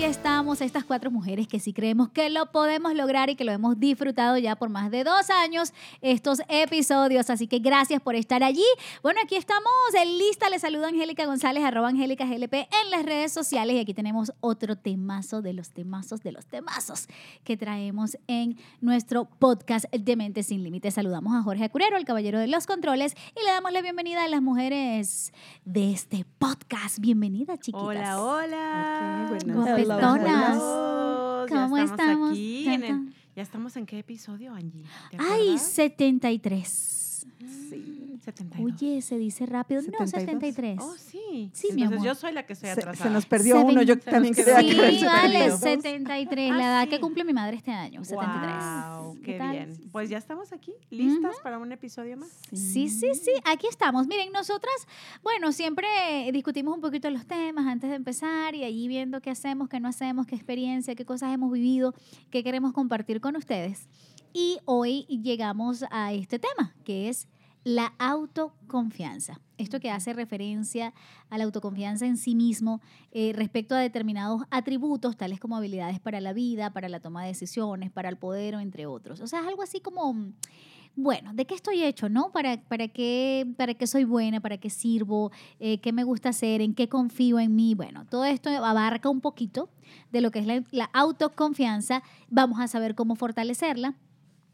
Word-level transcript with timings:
Aquí 0.00 0.08
estamos, 0.08 0.62
estas 0.62 0.84
cuatro 0.84 1.10
mujeres 1.10 1.46
que 1.46 1.60
sí 1.60 1.74
creemos 1.74 2.08
que 2.08 2.30
lo 2.30 2.46
podemos 2.46 2.94
lograr 2.94 3.28
y 3.28 3.36
que 3.36 3.44
lo 3.44 3.52
hemos 3.52 3.78
disfrutado 3.78 4.38
ya 4.38 4.56
por 4.56 4.70
más 4.70 4.90
de 4.90 5.04
dos 5.04 5.28
años, 5.28 5.74
estos 6.00 6.40
episodios. 6.48 7.28
Así 7.28 7.46
que 7.46 7.58
gracias 7.58 8.00
por 8.00 8.14
estar 8.14 8.42
allí. 8.42 8.64
Bueno, 9.02 9.20
aquí 9.22 9.36
estamos 9.36 9.70
en 10.00 10.16
lista. 10.16 10.48
Les 10.48 10.62
saluda 10.62 10.88
Angélica 10.88 11.26
González, 11.26 11.62
arroba 11.64 11.88
Angélica 11.88 12.24
GLP 12.24 12.54
en 12.54 12.90
las 12.90 13.04
redes 13.04 13.30
sociales. 13.30 13.76
Y 13.76 13.80
aquí 13.80 13.92
tenemos 13.92 14.32
otro 14.40 14.74
temazo 14.74 15.42
de 15.42 15.52
los 15.52 15.68
temazos 15.68 16.22
de 16.22 16.32
los 16.32 16.46
temazos 16.46 17.06
que 17.44 17.58
traemos 17.58 18.16
en 18.26 18.56
nuestro 18.80 19.26
podcast 19.26 19.84
Dementes 19.92 20.46
sin 20.46 20.64
Límites. 20.64 20.94
Saludamos 20.94 21.34
a 21.34 21.42
Jorge 21.42 21.64
Acurero, 21.64 21.98
el 21.98 22.06
caballero 22.06 22.38
de 22.38 22.46
los 22.46 22.66
controles, 22.66 23.14
y 23.38 23.44
le 23.44 23.50
damos 23.50 23.70
la 23.70 23.82
bienvenida 23.82 24.24
a 24.24 24.28
las 24.28 24.40
mujeres 24.40 25.34
de 25.66 25.92
este 25.92 26.24
podcast. 26.38 27.00
Bienvenida, 27.00 27.58
chiquitas. 27.58 27.84
Hola, 27.84 28.22
hola. 28.22 29.28
Ok, 29.30 29.44
buenas 29.44 29.89
Guapetonas. 29.98 30.56
Hello. 30.56 31.46
¿Cómo 31.48 31.76
ya 31.76 31.84
estamos? 31.84 32.30
Aquí 32.30 32.64
Ya 32.64 32.74
en 32.74 32.84
el- 32.84 33.14
ya 33.36 33.42
estamos 33.42 33.76
en 33.76 33.86
qué 33.86 33.98
episodio, 34.00 34.52
Angie? 34.54 34.82
¿Te 35.10 35.16
Ay, 35.18 35.24
acuerdas? 35.42 35.62
73. 37.20 37.50
Sí, 37.70 38.18
72. 38.24 38.72
Oye, 38.74 39.02
se 39.02 39.18
dice 39.18 39.46
rápido. 39.46 39.82
No, 39.82 40.06
72. 40.06 40.10
73. 40.10 40.78
Oh, 40.80 40.94
sí. 40.96 41.50
Sí, 41.52 41.68
mi 41.72 41.82
Entonces 41.82 41.98
amor. 41.98 42.06
yo 42.06 42.14
soy 42.14 42.32
la 42.32 42.44
que 42.46 42.52
estoy 42.54 42.68
Se, 42.68 42.72
atrasada. 42.80 43.08
se 43.08 43.12
nos 43.12 43.26
perdió 43.26 43.56
Seven- 43.56 43.70
uno, 43.72 43.82
yo 43.82 43.94
Se 43.94 44.00
también 44.00 44.34
nos 44.36 44.44
quería 44.44 44.58
quedó. 44.60 44.82
que 44.82 44.90
Sí, 44.92 44.98
fuera 44.98 45.12
vale, 45.22 45.38
72. 45.50 45.60
73, 45.60 46.50
Ah, 46.52 46.56
la 46.56 46.64
edad 46.64 46.82
sí. 46.84 46.88
que 46.90 47.00
cumple 47.00 47.24
mi 47.24 47.32
madre 47.32 47.56
este 47.56 47.70
año, 47.70 48.04
73. 48.04 48.54
Wow, 49.00 49.18
¿Qué 49.22 49.38
bien. 49.38 49.76
Pues 49.92 50.08
ya 50.10 50.18
estamos 50.18 50.52
aquí, 50.52 50.72
listas 50.90 51.36
para 51.42 51.58
un 51.58 51.72
episodio 51.72 52.16
más. 52.16 52.30
Sí, 52.52 52.88
sí, 52.88 53.14
sí, 53.14 53.32
aquí 53.44 53.66
estamos. 53.68 54.06
Miren, 54.06 54.32
nosotras, 54.32 54.74
bueno, 55.22 55.52
siempre 55.52 55.86
discutimos 56.32 56.74
un 56.74 56.80
poquito 56.80 57.08
los 57.10 57.26
temas 57.26 57.66
antes 57.66 57.90
de 57.90 57.96
empezar 57.96 58.54
y 58.54 58.64
allí 58.64 58.88
viendo 58.88 59.20
qué 59.20 59.30
hacemos, 59.30 59.68
qué 59.68 59.80
no 59.80 59.88
hacemos, 59.88 60.26
qué 60.26 60.34
experiencia, 60.36 60.94
qué 60.94 61.04
cosas 61.04 61.32
hemos 61.34 61.52
vivido, 61.52 61.94
qué 62.30 62.42
queremos 62.44 62.72
compartir 62.72 63.20
con 63.20 63.36
ustedes. 63.36 63.88
Y 64.32 64.58
hoy 64.64 65.06
llegamos 65.08 65.84
a 65.90 66.12
este 66.12 66.38
tema, 66.38 66.74
que 66.84 67.08
es 67.08 67.28
la 67.64 67.92
autoconfianza. 67.98 69.40
Esto 69.58 69.80
que 69.80 69.90
hace 69.90 70.12
referencia 70.12 70.94
a 71.28 71.36
la 71.36 71.44
autoconfianza 71.44 72.06
en 72.06 72.16
sí 72.16 72.34
mismo 72.34 72.80
eh, 73.12 73.32
respecto 73.34 73.74
a 73.74 73.78
determinados 73.78 74.42
atributos, 74.50 75.16
tales 75.16 75.40
como 75.40 75.56
habilidades 75.56 76.00
para 76.00 76.20
la 76.20 76.32
vida, 76.32 76.72
para 76.72 76.88
la 76.88 77.00
toma 77.00 77.22
de 77.22 77.28
decisiones, 77.28 77.90
para 77.90 78.08
el 78.08 78.16
poder 78.16 78.54
o 78.54 78.60
entre 78.60 78.86
otros. 78.86 79.20
O 79.20 79.26
sea, 79.26 79.40
es 79.40 79.46
algo 79.46 79.62
así 79.62 79.80
como 79.80 80.32
bueno, 80.96 81.32
¿de 81.34 81.46
qué 81.46 81.54
estoy 81.54 81.82
hecho, 81.82 82.08
no? 82.08 82.32
¿Para, 82.32 82.60
para, 82.62 82.88
qué, 82.88 83.46
para 83.56 83.74
qué 83.74 83.86
soy 83.86 84.04
buena? 84.04 84.40
¿Para 84.40 84.58
qué 84.58 84.70
sirvo? 84.70 85.30
Eh, 85.60 85.80
¿Qué 85.80 85.92
me 85.92 86.04
gusta 86.04 86.30
hacer? 86.30 86.60
¿En 86.60 86.74
qué 86.74 86.88
confío 86.88 87.38
en 87.38 87.54
mí? 87.54 87.74
Bueno, 87.74 88.06
todo 88.06 88.24
esto 88.24 88.50
abarca 88.50 89.08
un 89.08 89.20
poquito 89.20 89.70
de 90.10 90.20
lo 90.20 90.30
que 90.30 90.40
es 90.40 90.72
la 90.72 90.90
autoconfianza. 90.92 92.02
Vamos 92.28 92.60
a 92.60 92.68
saber 92.68 92.94
cómo 92.94 93.14
fortalecerla. 93.14 93.94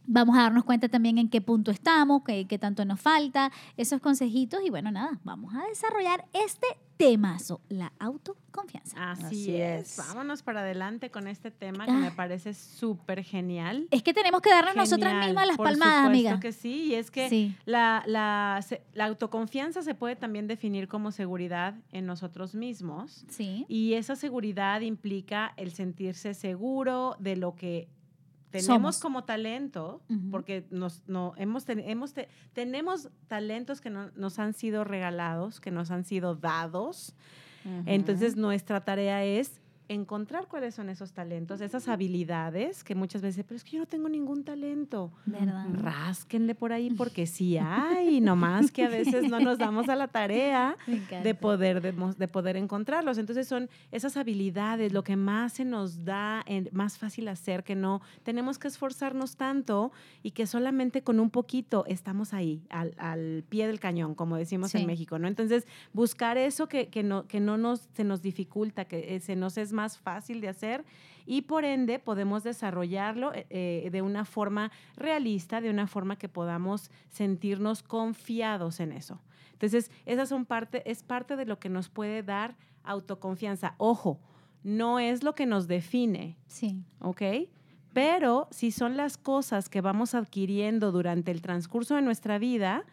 Vamos 0.07 0.37
a 0.39 0.43
darnos 0.43 0.65
cuenta 0.65 0.89
también 0.89 1.19
en 1.19 1.29
qué 1.29 1.41
punto 1.41 1.71
estamos, 1.71 2.23
qué, 2.25 2.47
qué 2.47 2.59
tanto 2.59 2.85
nos 2.85 3.01
falta, 3.01 3.51
esos 3.77 4.01
consejitos. 4.01 4.61
Y 4.65 4.71
bueno, 4.71 4.91
nada, 4.91 5.19
vamos 5.25 5.55
a 5.55 5.67
desarrollar 5.69 6.25
este 6.33 6.67
temazo, 6.97 7.61
la 7.69 7.93
autoconfianza. 7.99 9.11
Así, 9.11 9.25
Así 9.27 9.57
es. 9.57 9.99
es. 9.99 10.07
Vámonos 10.09 10.43
para 10.43 10.61
adelante 10.61 11.11
con 11.11 11.27
este 11.27 11.51
tema 11.51 11.85
que 11.85 11.91
Ah. 11.91 11.97
me 11.97 12.11
parece 12.11 12.55
súper 12.55 13.23
genial. 13.23 13.87
Es 13.91 14.03
que 14.03 14.15
tenemos 14.15 14.41
que 14.41 14.51
darnos 14.51 14.75
nosotras 14.77 15.13
Genial, 15.13 15.31
mismas 15.31 15.47
las 15.49 15.57
por 15.57 15.67
palmadas, 15.67 16.05
supuesto 16.07 16.29
amiga. 16.29 16.41
que 16.41 16.53
sí, 16.53 16.85
y 16.85 16.95
es 16.95 17.11
que 17.11 17.29
Sí. 17.29 17.55
la, 17.67 18.03
la, 18.07 18.61
se- 18.67 18.83
la 18.95 19.07
autoconfianza 19.07 19.83
se 19.83 19.95
puede 19.95 20.17
también 20.17 20.47
definir 20.47 20.89
como 20.89 21.11
seguridad 21.11 21.75
en 21.93 22.07
nosotros 22.07 22.55
mismos. 22.55 23.27
Sí. 23.29 23.67
Y 23.69 23.95
esa 23.95 24.17
seguridad 24.17 24.81
implica 24.81 25.53
el 25.57 25.73
sentirse 25.73 26.33
seguro 26.33 27.17
de 27.19 27.37
lo 27.37 27.55
que 27.57 27.89
tenemos 28.51 28.67
Somos. 28.97 28.99
como 29.01 29.25
talento, 29.25 30.03
porque 30.31 30.67
nos, 30.71 31.03
no, 31.09 31.35
hemos, 31.37 31.65
ten- 31.65 31.81
hemos 31.81 32.13
te- 32.15 32.29
tenemos 32.53 33.09
talentos 33.29 33.81
que 33.81 33.91
no- 33.91 34.11
nos 34.17 34.39
han 34.39 34.53
sido 34.55 34.85
regalados, 34.85 35.61
que 35.61 35.71
nos 35.71 35.91
han 35.91 36.05
sido 36.05 36.35
dados. 36.35 37.15
Entonces, 37.87 38.37
nuestra 38.37 38.85
tarea 38.85 39.25
es 39.25 39.61
encontrar 39.89 40.47
cuáles 40.49 40.75
son 40.75 40.89
esos 40.89 41.13
talentos, 41.13 41.61
esas 41.61 41.89
habilidades 41.89 42.83
que 42.85 42.95
muchas 42.95 43.23
veces, 43.23 43.45
pero 43.47 43.57
es 43.57 43.65
que 43.65 43.73
yo 43.73 43.79
no 43.81 43.87
tengo 43.87 44.09
ningún 44.09 44.45
talento. 44.45 45.13
¿Verdad? 45.27 45.67
Rásquenle 45.73 46.55
por 46.55 46.73
ahí 46.73 46.91
porque 46.91 47.27
sí 47.27 47.57
hay, 47.61 48.21
nomás 48.21 48.71
que 48.73 48.85
a 48.85 48.89
veces 48.89 49.29
no 49.31 49.41
nos 49.41 49.59
damos 49.59 49.89
a 49.89 49.97
la 49.97 50.09
tarea 50.09 50.77
de 51.23 51.35
poder, 51.35 51.81
de, 51.81 52.29
poder 52.29 52.57
encontrarlos. 52.57 53.19
Entonces 53.19 53.47
son 53.47 53.69
esas 53.93 54.17
habilidades, 54.17 54.93
lo 54.93 55.05
que 55.05 55.17
más 55.17 55.53
se 55.55 55.65
nos 55.65 56.05
da, 56.05 56.43
en- 56.47 56.69
más 56.73 56.99
fácil 56.99 57.29
hacer, 57.29 57.63
que 57.65 57.75
no 57.75 58.01
tenemos 58.23 58.59
que 58.59 58.69
esforzarnos 58.69 59.37
tanto 59.37 59.93
y 60.23 60.33
que 60.33 60.47
solamente 60.47 61.03
con 61.03 61.21
un 61.21 61.31
poquito 61.31 61.85
estamos 61.87 62.35
ahí, 62.35 62.63
al, 62.71 62.95
al 62.99 63.45
pie 63.49 63.67
del 63.67 63.81
cañón, 63.81 64.15
como 64.15 64.37
decimos 64.37 64.71
Sí. 64.71 64.79
en 64.79 64.87
México, 64.87 65.19
¿no? 65.19 65.29
Entonces 65.29 65.67
buscar 65.93 66.39
eso 66.39 66.69
que, 66.69 66.89
que 66.89 67.03
no, 67.03 67.27
que 67.29 67.41
no 67.41 67.57
nos, 67.57 67.89
se 67.95 68.03
nos 68.05 68.21
dificulta, 68.23 68.85
que 68.87 69.15
eh, 69.15 69.21
se 69.21 69.37
nos 69.37 69.57
es 69.59 69.73
más 69.77 69.99
fácil 69.99 70.41
de 70.41 70.49
hacer 70.49 70.85
y 71.27 71.43
por 71.43 71.65
ende 71.65 71.99
podemos 71.99 72.43
desarrollarlo 72.43 73.33
eh, 73.35 73.47
eh, 73.51 73.89
de 73.93 74.03
una 74.03 74.25
forma 74.25 74.71
realista, 74.97 75.61
de 75.61 75.71
una 75.71 75.87
forma 75.87 76.17
que 76.17 76.29
podamos 76.29 76.91
sentirnos 77.09 77.83
confiados 77.83 78.81
en 78.81 78.91
eso. 78.93 79.21
Entonces, 79.53 79.91
esas 80.05 80.29
son 80.29 80.45
parte, 80.45 80.83
es 80.91 81.03
parte 81.03 81.37
de 81.37 81.47
lo 81.47 81.59
que 81.59 81.69
nos 81.69 81.89
puede 81.89 82.23
dar 82.23 82.57
autoconfianza. 82.85 83.75
Ojo, 83.79 84.21
no 84.63 84.99
es 84.99 85.23
lo 85.23 85.35
que 85.35 85.47
nos 85.47 85.67
define, 85.69 86.37
Sí. 86.47 86.83
¿ok? 87.01 87.23
Pero 87.93 88.47
si 88.51 88.71
son 88.73 88.97
las 88.97 89.17
cosas 89.17 89.69
que 89.69 89.81
vamos 89.81 90.15
adquiriendo 90.15 90.93
durante 90.93 91.31
el 91.31 91.41
transcurso 91.41 91.95
de 91.97 92.03
nuestra 92.03 92.39
vida, 92.39 92.85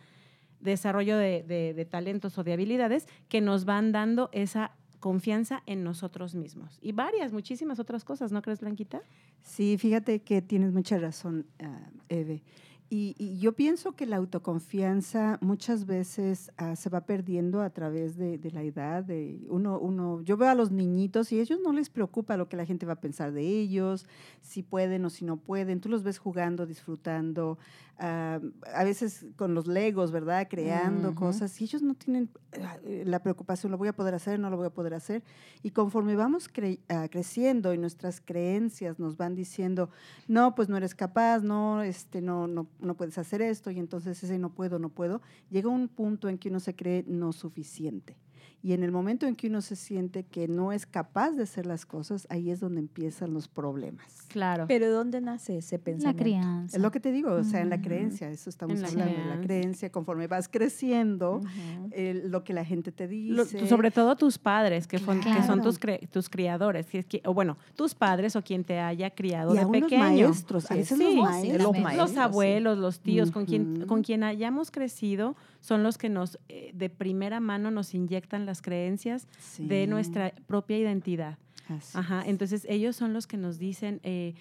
desarrollo 0.61 1.17
de, 1.17 1.43
de- 1.43 1.73
de 1.73 1.85
talentos 1.85 2.37
o 2.37 2.43
de 2.43 2.53
habilidades, 2.53 3.07
que 3.27 3.41
nos 3.41 3.65
van 3.65 3.91
dando 3.91 4.29
esa 4.31 4.71
confianza 5.03 5.63
en 5.65 5.83
nosotros 5.83 6.33
mismos. 6.33 6.79
Y 6.81 6.93
varias, 6.93 7.33
muchísimas 7.33 7.77
otras 7.77 8.05
cosas, 8.05 8.31
¿no 8.31 8.41
crees, 8.41 8.61
Blanquita? 8.61 9.01
Sí, 9.41 9.77
fíjate 9.77 10.21
que 10.21 10.41
tienes 10.41 10.71
mucha 10.71 10.97
razón, 10.97 11.45
ah, 11.59 11.89
Eve. 12.07 12.41
Y, 12.89 13.37
yo 13.39 13.51
pienso 13.51 13.97
que 13.97 14.05
la 14.05 14.15
autoconfianza 14.15 15.39
muchas 15.41 15.85
veces 15.85 16.53
ah, 16.55 16.77
se 16.77 16.89
va 16.89 17.05
perdiendo 17.05 17.61
a 17.61 17.71
través 17.71 18.15
de, 18.15 18.37
de 18.37 18.51
la 18.51 18.63
edad. 18.63 19.03
De 19.03 19.45
uno, 19.49 19.77
uno, 19.77 20.21
yo 20.21 20.37
veo 20.37 20.47
a 20.47 20.55
los 20.55 20.71
niñitos 20.71 21.33
y 21.33 21.39
a 21.39 21.41
ellos 21.41 21.59
no 21.61 21.73
les 21.73 21.89
preocupa 21.89 22.37
lo 22.37 22.47
que 22.47 22.55
la 22.55 22.65
gente 22.65 22.85
va 22.85 22.93
a 22.93 23.01
pensar 23.01 23.33
de 23.33 23.41
ellos, 23.41 24.05
si 24.41 24.63
pueden 24.63 25.03
o 25.03 25.09
si 25.09 25.25
no 25.25 25.35
pueden. 25.35 25.81
Tú 25.81 25.89
los 25.89 26.03
ves 26.03 26.17
jugando, 26.17 26.65
disfrutando, 26.65 27.57
ah, 28.05 28.39
a 28.75 28.83
veces 28.83 29.25
con 29.37 29.53
los 29.55 29.65
legos, 29.65 30.11
¿verdad? 30.11 30.47
Creando 30.49 31.09
cosas 31.15 31.59
y 31.61 31.63
ellos 31.63 31.81
no 31.81 31.93
tienen 31.95 32.29
ah, 32.61 32.77
eh, 32.83 33.03
la 33.05 33.19
preocupación, 33.23 33.71
lo 33.71 33.77
voy 33.77 33.87
a 33.87 33.93
poder 33.93 34.13
hacer, 34.13 34.37
no 34.39 34.49
lo 34.49 34.57
voy 34.57 34.67
a 34.67 34.69
poder 34.73 34.93
hacer. 34.93 35.23
Y 35.63 35.71
conforme 35.71 36.15
vamos 36.15 36.51
cre- 36.51 36.79
ah, 36.89 37.07
creciendo 37.09 37.73
y 37.73 37.77
nuestras 37.77 38.19
creencias 38.19 38.99
nos 38.99 39.15
van 39.15 39.35
diciendo, 39.35 39.89
no, 40.27 40.53
pues 40.53 40.67
no 40.67 40.75
eres 40.77 40.93
capaz, 40.95 41.39
no, 41.43 41.81
este, 41.81 42.21
no, 42.21 42.47
no, 42.47 42.67
no 42.79 42.95
puedes 42.95 43.17
hacer 43.17 43.41
esto, 43.41 43.71
y 43.71 43.79
entonces 43.79 44.21
ese 44.23 44.37
no 44.37 44.49
puedo, 44.53 44.79
no 44.79 44.89
puedo, 44.89 45.21
llega 45.49 45.69
un 45.69 45.87
punto 45.87 46.27
en 46.27 46.37
que 46.37 46.49
uno 46.49 46.59
se 46.59 46.75
cree 46.75 47.05
no 47.07 47.31
suficiente. 47.31 48.17
Y 48.65 48.71
en 48.71 48.81
el 48.81 48.93
momento 48.93 49.27
en 49.27 49.35
que 49.35 49.47
uno 49.47 49.61
se 49.61 49.75
siente 49.75 50.23
que 50.23 50.47
no 50.47 50.71
es 50.71 50.85
capaz 50.85 51.31
de 51.31 51.43
hacer 51.43 51.65
las 51.65 51.85
cosas, 51.85 52.25
ahí 52.29 52.49
es 52.49 52.61
donde 52.61 52.79
empiezan 52.79 53.33
los 53.33 53.49
problemas. 53.49 54.21
Claro. 54.29 54.65
Pero 54.69 54.89
¿dónde 54.89 55.19
nace 55.19 55.57
ese 55.57 55.77
La 55.79 55.83
pensamiento? 55.83 56.23
crianza. 56.23 56.77
Es 56.77 56.81
lo 56.81 56.89
que 56.89 57.01
te 57.01 57.11
digo, 57.11 57.33
o 57.33 57.43
sea, 57.43 57.59
en 57.59 57.69
la 57.69 57.81
creencia, 57.81 58.29
eso 58.31 58.49
estamos 58.49 58.77
En 58.77 58.81
la 58.83 58.87
hablando, 58.87 59.19
de 59.21 59.25
la 59.35 59.41
creencia. 59.41 59.91
conforme 59.91 60.27
vas 60.27 60.47
creciendo, 60.47 61.39
Ujú. 61.39 61.89
el- 61.91 62.31
lo 62.31 62.45
que 62.45 62.53
la 62.53 62.63
gente 62.63 62.93
te 62.93 63.07
dice. 63.09 63.33
Lo- 63.59 63.67
sobre 63.67 63.91
todo 63.91 64.15
tus 64.15 64.37
padres, 64.39 64.87
que, 64.87 64.97
fue- 64.97 65.19
que 65.19 65.23
son 65.43 65.43
Claro. 65.59 65.61
tus, 65.63 65.77
cre- 65.79 66.07
tus 66.09 66.29
criadores, 66.29 66.85
que 66.87 66.99
es 66.99 67.05
que- 67.05 67.21
o 67.25 67.33
bueno, 67.33 67.57
tus 67.75 67.93
padres 67.93 68.37
o 68.37 68.41
quien 68.43 68.63
te 68.63 68.79
haya 68.79 69.09
criado 69.09 69.51
y 69.53 69.57
de 69.57 69.63
aún 69.63 69.73
los 69.73 69.81
pequeño. 69.83 70.03
maestros, 70.03 70.65
a 70.65 70.67
Sí, 70.69 70.73
veces 70.75 70.97
sí. 70.97 71.03
los 71.03 71.13
sí, 71.13 71.19
maestros. 71.21 71.61
los 71.63 71.79
maestros, 71.83 72.09
los 72.11 72.17
abuelos, 72.17 72.77
los 72.77 72.99
tíos, 73.01 73.29
con, 73.31 73.45
quien, 73.45 73.85
con 73.87 74.03
quien 74.03 74.23
hayamos 74.23 74.71
crecido, 74.71 75.35
son 75.63 75.81
los 75.81 75.97
que 75.97 76.09
nos, 76.09 76.37
eh, 76.49 76.71
de 76.73 76.89
primera 76.89 77.39
mano, 77.39 77.71
nos 77.71 77.93
inyectan 77.93 78.45
las 78.45 78.61
creencias 78.61 79.27
de 79.57 79.87
nuestra 79.87 80.33
propia 80.45 80.77
identidad. 80.77 81.37
así 81.69 81.97
Ajá, 81.97 82.23
es. 82.23 82.27
entonces 82.27 82.65
ellos 82.67 82.97
son 82.97 83.13
los 83.13 83.27
que 83.27 83.37
nos 83.37 83.59
dicen, 83.59 84.01
eh, 84.03 84.33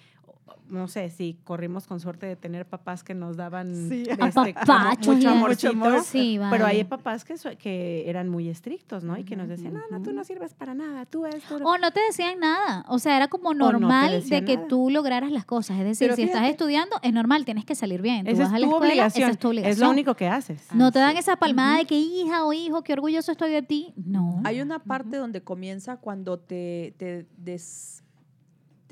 no 0.69 0.87
sé, 0.87 1.09
si 1.09 1.37
corrimos 1.43 1.85
con 1.87 1.99
suerte 1.99 2.25
de 2.25 2.35
tener 2.35 2.65
papás 2.65 3.03
que 3.03 3.13
nos 3.13 3.37
daban 3.37 3.73
Sí. 3.89 4.03
este, 4.09 4.17
mucho 5.05 5.29
amorcito. 5.29 5.69
amor. 5.71 6.03
Sí, 6.03 6.39
Pero 6.49 6.65
hay 6.65 6.83
papás 6.83 7.23
que, 7.25 7.35
que 7.57 8.09
eran 8.09 8.29
muy 8.29 8.49
estrictos, 8.49 9.03
¿no? 9.03 9.17
Y 9.17 9.23
que 9.23 9.35
nos 9.35 9.47
decían, 9.49 9.73
no, 9.73 9.81
no, 9.91 10.01
tú 10.01 10.13
no 10.13 10.23
sirves 10.23 10.53
para 10.53 10.73
nada, 10.73 11.05
tú 11.05 11.25
esto. 11.25 11.57
O 11.57 11.77
no 11.77 11.91
te 11.91 11.99
decían 12.01 12.39
nada. 12.39 12.85
O 12.87 12.97
sea, 12.97 13.17
era 13.17 13.27
como 13.27 13.53
no 13.53 13.71
normal 13.71 14.23
de 14.27 14.45
que 14.45 14.55
nada. 14.55 14.67
tú 14.67 14.89
lograras 14.89 15.31
las 15.31 15.45
cosas. 15.45 15.77
Es 15.77 15.83
decir, 15.85 16.07
Pero 16.07 16.15
si 16.15 16.23
estás 16.23 16.47
estudiando, 16.49 16.95
es 17.03 17.13
normal, 17.13 17.45
tienes 17.45 17.65
que 17.65 17.75
salir 17.75 18.01
bien. 18.01 18.25
Tú 18.25 18.31
Esa 18.31 18.43
vas 18.43 18.53
a 18.53 18.55
es 18.55 18.61
la 18.61 18.67
tu 18.67 18.73
escuela, 18.73 18.93
obligación. 18.93 19.23
esa 19.23 19.31
es 19.33 19.39
tu 19.39 19.47
obligación. 19.49 19.71
Es 19.73 19.79
lo 19.79 19.89
único 19.89 20.15
que 20.15 20.27
haces. 20.27 20.67
No 20.73 20.91
te 20.91 20.99
dan 20.99 21.17
esa 21.17 21.35
palmada 21.35 21.77
de 21.77 21.85
que 21.85 21.95
hija 21.99 22.45
o 22.45 22.53
hijo, 22.53 22.83
qué 22.83 22.93
orgulloso 22.93 23.31
estoy 23.31 23.51
de 23.51 23.61
ti. 23.61 23.93
No. 23.97 24.41
Hay 24.43 24.61
una 24.61 24.79
parte 24.79 25.17
donde 25.17 25.41
comienza 25.43 25.97
cuando 25.97 26.39
te, 26.39 26.95
te, 26.97 27.27
des- 27.37 28.02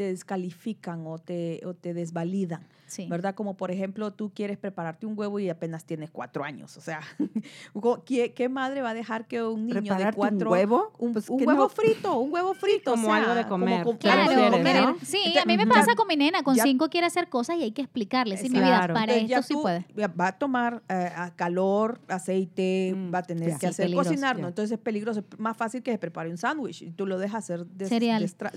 te 0.02 0.08
descalifican 0.08 1.06
o 1.06 1.20
te, 1.20 1.62
o 1.64 1.76
te 1.76 1.94
desvalidan, 1.94 2.64
Sí. 2.92 3.08
¿verdad? 3.08 3.36
Como 3.36 3.56
por 3.56 3.72
ejemplo, 3.72 4.12
tú 4.12 4.32
quieres 4.36 4.58
prepararte 4.58 5.06
un 5.06 5.18
huevo 5.18 5.40
y 5.40 5.48
apenas 5.50 5.86
tienes 5.86 6.12
cuatro 6.12 6.44
años. 6.44 6.76
O 6.76 6.82
sea, 6.82 7.00
¿qué, 8.06 8.34
qué 8.34 8.50
madre 8.50 8.82
va 8.82 8.90
a 8.90 8.94
dejar 8.94 9.28
que 9.28 9.42
un 9.44 9.66
niño 9.66 9.76
de 9.76 9.82
¿Prepararte 9.82 10.16
cuatro... 10.18 10.48
un 10.50 10.54
huevo? 10.54 10.92
Un, 10.98 11.14
Pues 11.14 11.30
un 11.30 11.40
que 11.40 11.46
huevo 11.46 11.64
no- 11.64 11.70
frito, 11.70 12.20
un 12.20 12.34
huevo 12.34 12.54
frito. 12.54 12.92
o 12.92 12.96
como 12.96 13.08
sea, 13.08 13.16
algo 13.18 13.36
de 13.36 13.44
como 13.44 13.66
comer. 13.66 13.84
con- 13.86 13.98
Claro, 13.98 14.26
Claro, 14.26 14.42
de 14.44 14.52
comer. 14.58 14.84
¿no? 14.84 14.96
sí, 15.04 15.18
Entonces, 15.18 15.42
a 15.44 15.46
mí 15.46 15.58
me 15.58 15.64
ya- 15.66 15.70
pasa 15.72 15.96
con 15.96 16.08
mi 16.08 16.16
nena, 16.18 16.44
con 16.44 16.56
ya- 16.56 16.64
cinco 16.64 16.90
quiere 16.90 17.08
hacer 17.08 17.30
cosas 17.30 17.56
y 17.58 17.64
hay 17.64 17.72
que 17.72 17.82
explicarle. 17.82 18.36
Sí, 18.38 18.50
mi 18.50 18.60
vida, 18.60 18.82
para 18.88 19.04
Entonces, 19.14 19.30
ya 19.30 19.38
esto 19.38 19.48
sí 19.48 19.54
tú- 19.54 19.62
puede. 19.62 19.86
ya 19.96 20.08
Va 20.08 20.28
a 20.28 20.38
tomar 20.38 20.84
eh, 20.90 21.12
a 21.16 21.32
calor, 21.36 22.00
aceite, 22.10 22.94
Mm, 22.96 23.14
va 23.14 23.20
a 23.20 23.24
tener 23.24 23.50
ya. 23.50 23.56
que 23.56 23.60
Sí, 23.60 23.66
hacer 23.68 23.94
cocinar, 23.94 24.36
¿no? 24.36 24.42
ya. 24.44 24.48
Entonces 24.50 24.72
es 24.74 24.80
peligroso. 24.84 25.20
Es 25.22 25.40
más 25.40 25.56
fácil 25.56 25.82
que 25.82 25.92
se 25.92 25.98
prepare 25.98 26.30
un 26.30 26.38
sándwich 26.38 26.82
y 26.82 26.92
tú 26.92 27.06
lo 27.06 27.18
dejas 27.18 27.44
hacer 27.46 27.66
des- 27.66 27.90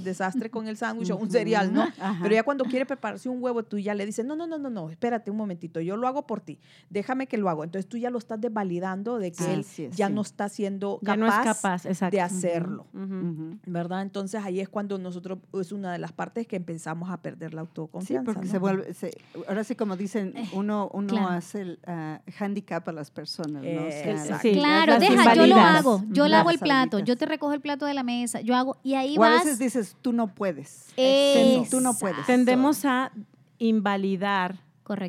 desastre 0.02 0.50
con 0.50 0.66
el 0.68 0.76
sándwich 0.76 1.10
o 1.10 1.16
un 1.16 1.30
cereal, 1.30 1.72
¿no? 1.72 1.82
Ajá. 1.82 2.18
Pero 2.22 2.34
ya 2.34 2.42
cuando 2.42 2.64
quiere 2.64 2.86
prepararse 2.86 3.28
un 3.28 3.42
huevo, 3.42 3.62
tú 3.62 3.78
ya 3.78 3.94
le 3.94 4.06
dices, 4.06 4.23
no, 4.24 4.34
no, 4.36 4.46
no, 4.46 4.58
no, 4.58 4.70
no, 4.70 4.90
espérate 4.90 5.30
un 5.30 5.36
momentito, 5.36 5.80
yo 5.80 5.96
lo 5.96 6.06
hago 6.08 6.26
por 6.26 6.40
ti, 6.40 6.58
déjame 6.90 7.26
que 7.26 7.36
lo 7.38 7.48
hago. 7.48 7.64
Entonces 7.64 7.88
tú 7.88 7.96
ya 7.96 8.10
lo 8.10 8.18
estás 8.18 8.40
desvalidando 8.40 9.18
de 9.18 9.32
que 9.32 9.52
él 9.54 9.64
ya 9.92 10.08
sí. 10.08 10.12
no 10.12 10.22
está 10.22 10.48
siendo 10.48 10.98
capaz, 11.04 11.16
no 11.16 11.26
es 11.26 11.34
capaz, 11.34 11.86
exacto. 11.86 12.16
de 12.16 12.20
hacerlo. 12.22 12.86
¿Verdad? 13.66 14.02
Entonces 14.02 14.42
ahí 14.44 14.60
es 14.60 14.68
cuando 14.68 14.98
nosotros, 14.98 15.38
es 15.60 15.72
una 15.72 15.92
de 15.92 15.98
las 15.98 16.12
partes 16.12 16.46
que 16.46 16.56
empezamos 16.56 17.10
a 17.10 17.18
perder 17.18 17.54
la 17.54 17.62
Sí, 17.62 17.68
autoconfianza. 17.68 18.24
porque 18.32 18.46
¿no? 18.46 18.50
se 18.52 18.58
vuelve, 18.58 18.94
se- 18.94 19.16
ahora 19.48 19.64
sí 19.64 19.74
como 19.74 19.96
dicen, 19.96 20.34
uno, 20.52 20.90
uno 20.92 21.08
claro. 21.08 21.28
hace 21.28 21.60
el 21.62 21.78
ah, 21.86 22.20
handicap 22.38 22.88
a 22.88 22.92
las 22.92 23.10
personas, 23.10 23.62
¿no? 23.62 23.68
O 23.82 23.86
Eh, 23.86 23.90
sea, 24.02 24.10
exacto. 24.12 24.38
Sí, 24.42 24.52
Claro, 24.54 24.92
las 24.92 25.00
deja, 25.00 25.34
yo 25.34 25.46
lo 25.46 25.56
hago. 25.56 26.04
Yo 26.10 26.22
Ujú. 26.24 26.30
lavo 26.30 26.50
el 26.50 26.58
plato, 26.58 26.98
yo 27.00 27.16
te 27.16 27.26
recojo 27.26 27.52
el 27.52 27.60
plato 27.60 27.86
de 27.86 27.94
la 27.94 28.02
mesa, 28.02 28.40
yo 28.40 28.54
hago. 28.54 28.76
Y 28.82 28.94
ahí 28.94 29.16
o 29.18 29.24
a 29.24 29.28
vas. 29.30 29.44
veces 29.44 29.58
dices, 29.58 29.96
tú 30.02 30.12
no 30.12 30.28
puedes. 30.34 30.88
Exacto. 30.96 31.76
Tú 31.76 31.80
no 31.80 31.94
puedes. 31.94 32.24
Tendemos 32.26 32.84
a 32.84 33.10
invalidar 33.58 34.60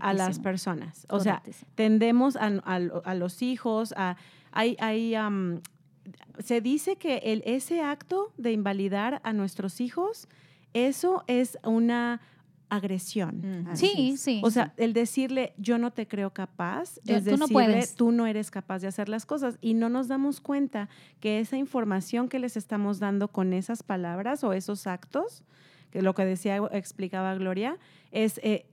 a 0.02 0.14
las 0.14 0.40
personas. 0.40 1.06
O 1.10 1.20
sea, 1.20 1.42
tendemos 1.76 2.36
a, 2.38 2.48
a- 2.64 3.02
a 3.04 3.14
los 3.16 3.42
hijos, 3.42 3.94
a, 3.98 4.16
hay, 4.52 4.78
hay, 4.80 5.16
se 6.40 6.62
dice 6.62 6.96
que 6.98 7.18
el, 7.18 7.44
ese 7.46 7.82
acto 7.82 8.32
de 8.38 8.52
invalidar 8.52 9.20
a 9.24 9.34
nuestros 9.34 9.82
hijos, 9.82 10.28
eso 10.74 11.24
es 11.28 11.58
una 11.64 12.22
agresión. 12.70 13.68
Así 13.70 13.88
Sí, 13.96 14.10
es. 14.14 14.22
sí. 14.22 14.42
O 14.44 14.50
sea, 14.50 14.74
el 14.78 14.94
decirle 14.94 15.54
yo 15.58 15.78
no 15.78 15.92
te 15.92 16.08
creo 16.08 16.32
capaz, 16.34 17.00
Yo- 17.04 17.16
es 17.18 17.24
tú 17.24 17.32
no 17.32 17.38
decirle 17.48 17.54
puedes. 17.54 17.96
tú 17.96 18.12
no 18.12 18.26
eres 18.28 18.50
capaz 18.52 18.80
de 18.80 18.88
hacer 18.88 19.08
las 19.08 19.26
cosas 19.26 19.58
y 19.62 19.74
no 19.76 19.88
nos 19.90 20.08
damos 20.08 20.42
cuenta 20.42 20.90
que 21.20 21.40
esa 21.40 21.58
información 21.58 22.28
que 22.28 22.40
les 22.40 22.58
estamos 22.58 23.00
dando 23.00 23.28
con 23.28 23.54
esas 23.54 23.84
palabras 23.84 24.44
o 24.44 24.52
esos 24.54 24.88
actos, 24.88 25.44
que 25.96 26.02
lo 26.02 26.14
que 26.14 26.26
decía 26.26 26.58
explicaba 26.74 27.34
Gloria, 27.36 27.78
es 28.12 28.40
eh, 28.44 28.66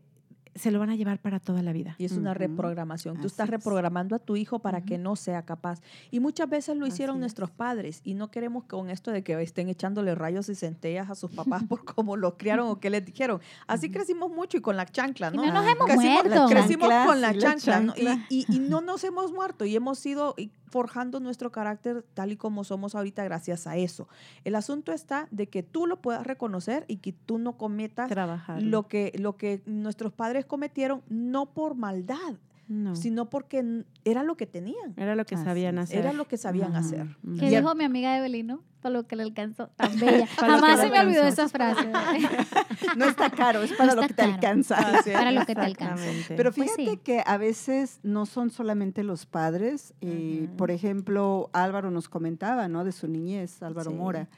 se 0.55 0.71
lo 0.71 0.79
van 0.81 0.91
a 0.91 0.97
llevar 0.97 1.19
para 1.19 1.39
toda 1.41 1.63
la 1.63 1.73
vida. 1.73 1.95
Y 1.99 2.05
es 2.05 2.13
una 2.13 2.35
reprogramación. 2.35 3.15
Tú 3.15 3.21
Así 3.21 3.27
estás 3.29 3.47
es. 3.47 3.51
reprogramando 3.53 4.15
a 4.17 4.19
tu 4.19 4.37
hijo 4.37 4.59
para 4.59 4.83
que 4.83 4.99
no 4.99 5.17
sea 5.17 5.45
capaz. 5.47 5.81
Y 6.11 6.21
muchas 6.21 6.47
veces 6.51 6.77
lo 6.77 6.87
hicieron 6.87 7.15
Así 7.15 7.19
es. 7.19 7.21
nuestros 7.21 7.51
padres 7.51 8.01
y 8.05 8.13
no 8.15 8.31
queremos 8.31 8.65
con 8.65 8.91
esto 8.91 9.13
de 9.13 9.23
que 9.23 9.41
estén 9.41 9.69
echándole 9.71 10.15
rayos 10.15 10.49
y 10.51 10.55
centellas 10.55 11.09
a 11.09 11.15
sus 11.15 11.31
papás 11.35 11.63
por 11.65 11.85
cómo 11.87 12.17
los 12.19 12.35
criaron 12.35 12.69
o 12.69 12.81
qué 12.81 12.91
les 12.91 13.03
dijeron. 13.05 13.41
Así 13.67 13.91
crecimos 13.91 14.31
mucho 14.31 14.59
y 14.59 14.61
con 14.61 14.77
la 14.77 14.85
chancla, 14.85 15.31
Y 15.33 15.37
¿no? 15.37 15.47
no 15.47 15.53
nos 15.55 15.67
hemos 15.67 15.87
Crecimos, 15.87 16.25
muerto. 16.25 16.47
crecimos 16.49 16.89
Chancla, 16.91 17.07
con 17.07 17.21
la 17.23 17.39
chancla, 17.39 17.81
¿no? 17.81 17.93
Y- 17.97 18.05
chancla. 18.05 18.27
Y, 18.29 18.47
y 18.55 18.59
no 18.59 18.81
nos 18.83 19.05
hemos 19.05 19.33
muerto 19.33 19.65
y 19.65 19.75
hemos 19.77 20.05
ido 20.05 20.35
y 20.37 20.51
forjando 20.73 21.21
nuestro 21.21 21.53
carácter 21.53 22.03
tal 22.15 22.33
y 22.33 22.37
como 22.37 22.65
somos 22.65 22.95
ahorita 22.95 23.23
gracias 23.25 23.67
a 23.67 23.77
eso. 23.77 24.09
El 24.43 24.55
asunto 24.55 24.91
está 24.93 25.29
de 25.31 25.47
que 25.47 25.63
tú 25.63 25.87
lo 25.87 26.01
puedas 26.01 26.27
reconocer 26.27 26.87
y 26.89 26.97
que 26.97 27.13
tú 27.13 27.37
no 27.37 27.59
cometas 27.59 28.09
Trabajar. 28.09 28.63
lo 28.63 28.89
que, 28.89 29.13
lo 29.17 29.37
que 29.37 29.61
nuestros 29.67 30.15
padres 30.15 30.47
cometieron, 30.47 31.03
no 31.11 31.53
por 31.53 31.75
maldad, 31.75 32.37
no. 32.73 32.97
sino 32.97 33.29
porque 33.31 33.85
era 34.05 34.23
lo 34.23 34.37
que 34.37 34.47
tenían, 34.47 34.95
Era 34.97 35.15
lo 35.15 35.25
que 35.25 35.35
Así 35.37 35.45
sabían 35.45 35.79
hacer. 35.79 35.99
era 35.99 36.13
lo 36.13 36.27
que 36.27 36.37
sabían 36.37 36.75
hacer. 36.77 37.07
¿Qué 37.39 37.51
dijo 37.51 37.75
mi 37.75 37.85
amiga 37.85 38.17
Evelyn, 38.19 38.47
no? 38.47 38.63
Para 38.81 38.95
lo 38.95 39.07
que 39.07 39.15
le 39.15 39.23
alcanzó. 39.23 39.69
Tan 39.77 39.99
bella. 40.01 40.27
Jamás 40.27 40.81
se 40.81 40.91
me 40.91 40.99
olvidó 41.01 41.23
esa 41.25 41.49
frase. 41.49 41.89
No 42.97 43.07
está 43.07 43.31
caro, 43.31 43.63
es 43.63 43.73
para 43.73 43.95
No 43.95 44.03
lo 44.03 44.09
que 44.09 44.15
te 44.15 44.23
caro. 44.23 44.33
alcanza. 44.35 44.77
Para 45.13 45.31
lo 45.33 45.47
que 45.47 45.55
te 45.55 45.61
alcanza. 45.61 46.05
Pero 46.29 46.53
Pues 46.53 46.71
fíjate 46.73 46.91
sí. 46.91 46.97
que 46.99 47.23
a 47.25 47.37
veces 47.39 48.01
no 48.03 48.27
son 48.27 48.51
solamente 48.51 49.03
los 49.05 49.25
padres. 49.27 49.95
eh, 50.01 50.45
Ujú. 50.49 50.57
Por 50.57 50.71
ejemplo, 50.71 51.49
Álvaro 51.53 51.91
nos 51.91 52.09
comentaba, 52.09 52.69
¿no? 52.69 52.85
De 52.85 52.93
su 52.93 53.09
niñez, 53.09 53.63
Álvaro 53.63 53.91
Sí. 53.93 53.97
Mora, 53.97 54.29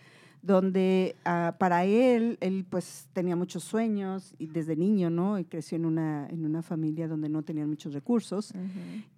donde 0.47 1.17
ah, 1.25 1.55
para 1.59 1.85
él, 1.85 2.37
él 2.41 2.67
pues 2.69 3.09
tenía 3.15 3.35
muchos 3.35 3.65
sueños 3.65 4.35
y 4.39 4.47
desde 4.47 4.77
niño, 4.77 5.09
¿no? 5.09 5.39
Y 5.39 5.45
creció 5.45 5.77
en 5.77 5.87
una, 5.87 6.29
en 6.29 6.45
una 6.45 6.61
familia 6.61 7.09
donde 7.09 7.31
no 7.31 7.43
tenían 7.43 7.69
muchos 7.71 7.95
recursos. 7.95 8.53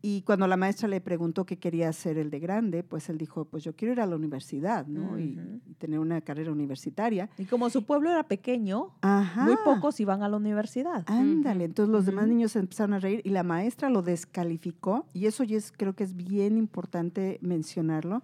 Y 0.03 0.23
cuando 0.23 0.47
la 0.47 0.57
maestra 0.57 0.87
le 0.89 1.01
preguntó 1.01 1.45
qué 1.45 1.59
quería 1.59 1.89
hacer 1.89 2.17
el 2.17 2.31
de 2.31 2.39
grande, 2.39 2.85
pues 2.85 3.09
él 3.09 3.19
dijo, 3.19 3.45
pues 3.45 3.65
yo 3.65 3.75
quiero 3.75 3.93
ir 3.95 4.01
a 4.01 4.07
la 4.07 4.15
universidad, 4.15 4.87
¿no? 4.87 5.19
Y- 5.19 5.37
Ujú. 5.39 5.61
y, 5.67 5.75
tener 5.75 5.99
una 5.99 6.21
carrera 6.23 6.51
universitaria. 6.53 7.29
Y 7.37 7.45
como 7.45 7.69
su 7.71 7.85
pueblo 7.85 8.11
era 8.11 8.23
pequeño, 8.23 8.95
Ajá. 9.03 9.45
muy 9.45 9.57
pocos 9.65 10.01
iban 10.01 10.23
a 10.23 10.29
la 10.29 10.37
universidad. 10.37 11.03
Ándale, 11.07 11.65
Ujú, 11.65 11.65
entonces 11.65 11.93
los 11.93 12.07
demás 12.07 12.29
niños 12.29 12.57
empezaron 12.57 12.95
a 12.95 12.99
reír 12.99 13.21
y 13.25 13.31
la 13.31 13.43
maestra 13.43 13.91
lo 13.91 14.01
descalificó 14.03 15.05
y 15.13 15.27
eso 15.27 15.45
ya 15.45 15.57
es, 15.59 15.73
creo 15.73 15.95
que 15.95 16.05
es 16.05 16.15
bien 16.17 16.57
importante 16.57 17.39
mencionarlo. 17.43 18.23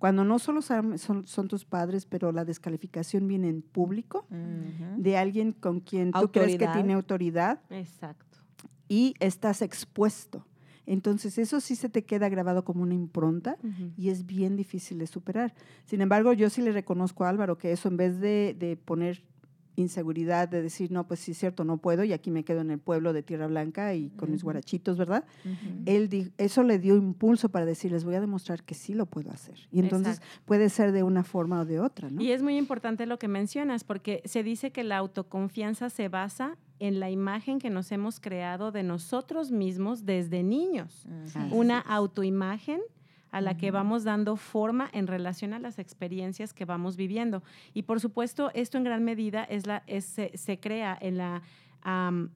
Cuando 0.00 0.24
no 0.24 0.38
solo 0.38 0.62
son, 0.62 1.48
tus 1.48 1.66
padres, 1.66 2.06
pero 2.06 2.32
la 2.32 2.46
descalificación 2.46 3.28
viene 3.28 3.50
en 3.50 3.60
público 3.60 4.26
de 4.96 5.18
alguien 5.18 5.52
con 5.52 5.80
quien 5.80 6.10
tú 6.10 6.32
crees 6.32 6.56
que 6.56 6.66
tiene 6.68 6.94
autoridad 6.94 7.60
Exacto. 7.68 8.38
y 8.88 9.12
estás 9.20 9.60
expuesto. 9.60 10.46
Entonces 10.86 11.36
eso 11.36 11.60
sí 11.60 11.76
se 11.76 11.90
te 11.90 12.06
queda 12.06 12.30
grabado 12.30 12.64
como 12.64 12.82
una 12.82 12.94
impronta 12.94 13.58
y 13.94 14.08
es 14.08 14.24
bien 14.24 14.56
difícil 14.56 14.98
de 14.98 15.06
superar. 15.06 15.52
Sin 15.84 16.00
embargo, 16.00 16.32
yo 16.32 16.48
sí 16.48 16.62
le 16.62 16.72
reconozco 16.72 17.24
a 17.24 17.28
Álvaro 17.28 17.58
que 17.58 17.70
eso 17.70 17.88
en 17.88 17.98
vez 17.98 18.20
de, 18.20 18.56
de 18.58 18.78
poner 18.78 19.22
inseguridad, 19.80 20.48
de 20.48 20.62
decir, 20.62 20.90
no, 20.92 21.06
pues 21.06 21.20
sí 21.20 21.32
es 21.32 21.38
cierto, 21.38 21.64
no 21.64 21.78
puedo 21.78 22.04
y 22.04 22.12
aquí 22.12 22.30
me 22.30 22.44
quedo 22.44 22.60
en 22.60 22.70
el 22.70 22.78
pueblo 22.78 23.12
de 23.12 23.22
Tierra 23.22 23.46
Blanca 23.46 23.94
y 23.94 24.10
con 24.10 24.30
mis 24.30 24.40
Ujú. 24.42 24.46
guarachitos, 24.46 24.96
¿verdad? 24.96 25.24
Ujú. 25.44 25.82
Él 25.86 26.08
di- 26.08 26.32
eso 26.38 26.62
le 26.62 26.78
dio 26.78 26.96
impulso 26.96 27.48
para 27.48 27.64
decir, 27.66 27.90
les 27.92 28.04
voy 28.04 28.14
a 28.14 28.20
demostrar 28.20 28.62
que 28.62 28.74
sí 28.74 28.94
lo 28.94 29.06
puedo 29.06 29.30
hacer. 29.30 29.56
Y 29.72 29.80
entonces 29.80 30.18
Exacto. 30.18 30.42
puede 30.44 30.68
ser 30.68 30.92
de 30.92 31.02
una 31.02 31.24
forma 31.24 31.60
o 31.60 31.64
de 31.64 31.80
otra, 31.80 32.10
¿no? 32.10 32.20
Y 32.20 32.32
es 32.32 32.42
muy 32.42 32.56
importante 32.56 33.06
lo 33.06 33.18
que 33.18 33.28
mencionas, 33.28 33.84
porque 33.84 34.22
se 34.24 34.42
dice 34.42 34.70
que 34.70 34.84
la 34.84 34.98
autoconfianza 34.98 35.90
se 35.90 36.08
basa 36.08 36.56
en 36.78 36.98
la 36.98 37.10
imagen 37.10 37.58
que 37.58 37.68
nos 37.70 37.92
hemos 37.92 38.20
creado 38.20 38.72
de 38.72 38.82
nosotros 38.82 39.50
mismos 39.50 40.06
desde 40.06 40.42
niños. 40.42 41.06
Ujú. 41.36 41.56
Una 41.56 41.78
autoimagen 41.78 42.80
a 43.32 43.40
la 43.40 43.56
que 43.56 43.70
vamos 43.70 44.04
dando 44.04 44.36
forma 44.36 44.88
en 44.92 45.06
relación 45.06 45.52
a 45.52 45.58
las 45.58 45.78
experiencias 45.78 46.52
que 46.52 46.64
vamos 46.64 46.96
viviendo. 46.96 47.42
Y 47.74 47.82
por 47.82 48.00
supuesto, 48.00 48.50
esto 48.54 48.76
en 48.78 48.84
gran 48.84 49.04
medida 49.04 49.44
es 49.44 49.66
la, 49.66 49.82
es- 49.86 50.04
se, 50.04 50.36
se 50.36 50.58
crea 50.58 50.96
en 51.00 51.16
la 51.18 51.42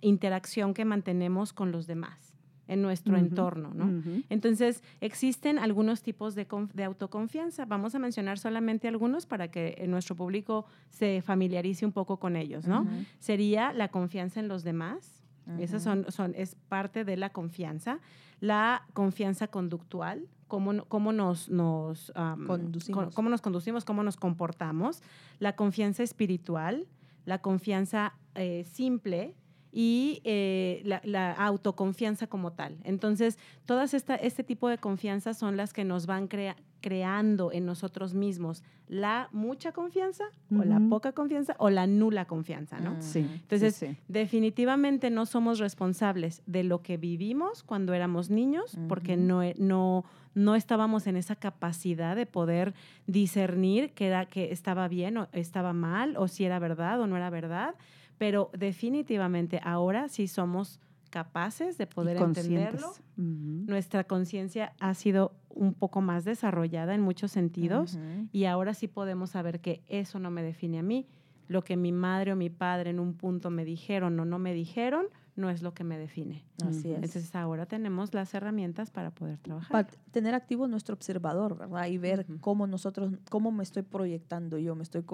interacción 0.01 0.75
que 0.75 0.85
mantenemos 0.85 1.53
con 1.53 1.71
los 1.73 1.87
demás, 1.87 2.37
en 2.67 2.81
nuestro 2.81 3.15
entorno, 3.19 3.75
¿no? 3.75 3.85
Entonces, 4.31 4.83
existen 5.01 5.59
algunos 5.59 6.03
tipos 6.03 6.35
de, 6.35 6.49
conf- 6.49 6.73
de 6.73 6.85
autoconfianza. 6.85 7.67
Vamos 7.67 7.95
a 7.95 7.99
mencionar 7.99 8.39
solamente 8.39 8.89
algunos 8.89 9.27
para 9.27 9.49
que 9.49 9.75
eh, 9.79 9.87
nuestro 9.87 10.17
público 10.17 10.65
se 10.89 11.21
familiarice 11.23 11.85
un 11.85 11.93
poco 11.93 12.19
con 12.19 12.37
ellos, 12.37 12.67
¿no? 12.67 12.87
Sería 13.19 13.73
la 13.73 13.89
confianza 13.89 14.41
en 14.41 14.49
los 14.49 14.65
demás. 14.65 15.21
Esas 15.59 15.83
son, 15.83 16.07
son, 16.11 16.33
es 16.37 16.55
parte 16.55 17.05
de 17.05 17.19
la 17.19 17.29
confianza. 17.31 17.99
La 18.41 18.87
confianza 18.95 19.47
conductual, 19.49 20.27
cómo, 20.49 20.85
cómo 20.87 21.13
nos, 21.13 21.49
nos, 21.49 22.13
Conducimos. 22.47 23.07
co- 23.07 23.11
cómo 23.15 23.29
nos 23.31 23.41
conducimos, 23.41 23.85
cómo 23.85 24.03
nos 24.03 24.17
comportamos. 24.17 25.03
La 25.39 25.57
confianza 25.57 26.03
espiritual, 26.03 26.87
la 27.25 27.39
confianza 27.41 28.15
eh, 28.35 28.65
simple 28.65 29.35
y 29.73 30.21
eh, 30.25 30.83
la, 30.85 31.01
la 31.05 31.33
autoconfianza 31.33 32.27
como 32.27 32.53
tal. 32.53 32.79
Entonces, 32.85 33.39
todas 33.67 33.93
esta, 33.95 34.15
este 34.15 34.45
tipo 34.45 34.69
de 34.69 34.79
confianza 34.79 35.35
son 35.35 35.57
las 35.57 35.73
que 35.73 35.85
nos 35.85 36.07
van 36.07 36.29
crea- 36.29 36.57
creando 36.85 37.51
en 37.51 37.65
nosotros 37.65 38.13
mismos 38.13 38.63
la 38.89 39.31
mucha 39.33 39.73
confianza 39.73 40.25
o 40.55 40.65
la 40.65 40.79
poca 40.91 41.13
confianza 41.13 41.57
o 41.59 41.71
la 41.71 41.87
nula 41.87 42.27
confianza, 42.27 42.79
¿no? 42.79 42.91
Mm. 42.91 43.01
Sí. 43.01 43.21
Entonces, 43.21 43.75
sí, 43.75 43.87
sí. 43.87 43.97
definitivamente 44.07 45.09
no 45.09 45.25
somos 45.25 45.61
responsables 45.61 46.43
de 46.45 46.63
lo 46.63 46.83
que 46.83 46.99
vivimos 46.99 47.63
cuando 47.63 47.95
éramos 47.95 48.29
niños, 48.29 48.77
porque 48.87 49.17
no, 49.17 49.41
no, 49.57 50.05
no 50.35 50.57
estábamos 50.57 51.07
en 51.07 51.17
esa 51.17 51.37
capacidad 51.37 52.17
de 52.17 52.27
poder 52.27 52.75
discernir 53.07 53.93
que, 53.95 54.09
era, 54.09 54.27
que 54.27 54.53
estaba 54.53 54.87
bien 54.87 55.17
o 55.17 55.29
estaba 55.33 55.73
mal, 55.73 56.19
o 56.19 56.29
si 56.29 56.45
era 56.45 56.59
verdad 56.59 57.01
o 57.01 57.07
no 57.07 57.17
era 57.17 57.31
verdad, 57.31 57.77
pero 58.19 58.51
definitivamente 58.53 59.59
ahora 59.65 60.11
sí 60.11 60.29
somos 60.29 60.81
capaces 61.15 61.79
de 61.79 61.87
poder 61.87 62.17
entenderlo. 62.17 62.93
Nuestra 63.17 64.03
conciencia 64.03 64.73
ha 64.81 64.95
sido 64.95 65.33
un 65.49 65.73
poco 65.73 66.01
más 66.01 66.25
desarrollada 66.25 66.93
en 66.93 67.03
muchos 67.03 67.31
sentidos 67.31 67.97
y 68.33 68.47
ahora 68.47 68.75
sí 68.75 68.89
podemos 68.89 69.31
saber 69.31 69.61
que 69.61 69.81
eso 69.87 70.19
no 70.19 70.33
me 70.33 70.43
define 70.43 70.81
a 70.81 70.83
mí. 70.83 71.07
Lo 71.47 71.63
que 71.63 71.77
mi 71.77 71.93
madre 71.93 72.33
o 72.33 72.37
mi 72.37 72.51
padre 72.51 72.91
en 72.91 72.99
un 72.99 73.15
punto 73.15 73.51
me 73.51 73.65
dijeron 73.65 74.19
o 74.19 74.25
no 74.25 74.41
me 74.41 74.55
dijeron 74.55 75.07
no 75.37 75.51
es 75.51 75.63
lo 75.63 75.73
que 75.73 75.85
me 75.85 75.99
define. 75.99 76.45
Así 76.67 76.91
es. 76.91 76.97
Entonces 76.97 77.35
ahora 77.35 77.67
tenemos 77.67 78.13
las 78.13 78.35
herramientas 78.35 78.91
para 78.91 79.13
poder 79.13 79.39
trabajar. 79.39 79.71
para 79.71 79.89
tener 80.11 80.35
activo 80.35 80.67
nuestro 80.67 80.95
observador, 80.95 81.57
¿verdad? 81.57 81.87
Y 81.87 81.99
ver 81.99 82.27
cómo 82.41 82.67
nosotros, 82.67 83.13
cómo 83.31 83.53
me 83.53 83.63
estoy 83.63 83.83
proyectando 83.83 84.59
yo, 84.59 84.75
me 84.75 84.83
estoy 84.83 85.05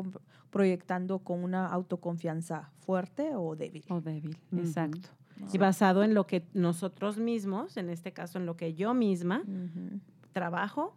proyectando 0.51 1.19
con 1.19 1.45
una 1.45 1.67
autoconfianza 1.67 2.71
fuerte 2.79 3.35
o 3.35 3.55
débil. 3.55 3.85
O 3.89 4.01
débil, 4.01 4.39
exacto. 4.57 5.11
Y 5.53 5.59
basado 5.59 6.03
en 6.03 6.15
lo 6.15 6.27
que 6.27 6.47
nosotros 6.55 7.19
mismos, 7.19 7.77
en 7.77 7.89
este 7.91 8.13
caso 8.13 8.39
en 8.39 8.47
lo 8.47 8.57
que 8.57 8.75
yo 8.75 8.95
misma 8.95 9.43
Ujú. 9.43 10.01
trabajo 10.33 10.97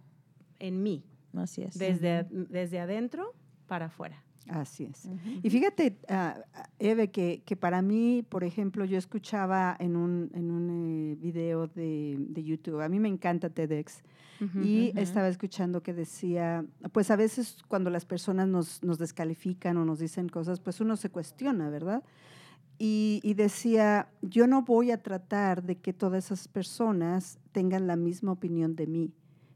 en 0.60 0.84
mí, 0.84 1.04
Así 1.34 1.64
es. 1.64 1.78
desde, 1.78 2.26
desde 2.30 2.80
adentro 2.80 3.34
para 3.68 3.86
afuera. 3.86 4.24
Así 4.50 4.84
es. 4.84 5.06
Ujú. 5.06 5.40
Y 5.42 5.50
fíjate, 5.50 5.98
ah, 6.10 6.38
ah, 6.54 6.70
Eve, 6.78 7.12
que, 7.12 7.44
que 7.46 7.56
para 7.56 7.82
mí, 7.82 8.26
por 8.28 8.44
ejemplo, 8.44 8.84
yo 8.84 8.98
escuchaba 8.98 9.76
en 9.80 9.96
un, 9.96 10.30
en 10.34 10.52
un 10.52 10.70
eh, 10.70 11.16
video 11.16 11.68
de, 11.68 12.18
de 12.20 12.44
YouTube, 12.44 12.82
a 12.82 12.90
mí 12.90 13.00
me 13.00 13.08
encanta 13.08 13.50
TEDx, 13.50 14.04
y 14.62 14.92
estaba 14.98 15.30
escuchando 15.30 15.82
que 15.82 15.94
decía, 15.94 16.66
pues 16.92 17.10
a 17.12 17.16
veces 17.16 17.60
cuando 17.70 17.90
las 17.90 18.04
personas 18.04 18.46
nos, 18.50 18.84
nos 18.84 18.98
descalifican 18.98 19.78
o 19.78 19.86
nos 19.86 20.00
dicen 20.00 20.28
cosas, 20.28 20.60
pues 20.60 20.82
uno 20.82 20.98
se 20.98 21.10
cuestiona, 21.10 21.70
¿verdad? 21.70 22.04
Y, 22.80 23.22
y 23.24 23.36
decía, 23.36 24.10
yo 24.22 24.48
no 24.48 24.64
voy 24.64 24.92
a 24.92 25.02
tratar 25.02 25.64
de 25.64 25.76
que 25.78 25.94
todas 25.94 26.26
esas 26.26 26.48
personas 26.48 27.40
tengan 27.52 27.88
la 27.88 27.96
misma 27.96 28.32
opinión 28.32 28.76
de 28.76 28.88
mí, 28.88 29.12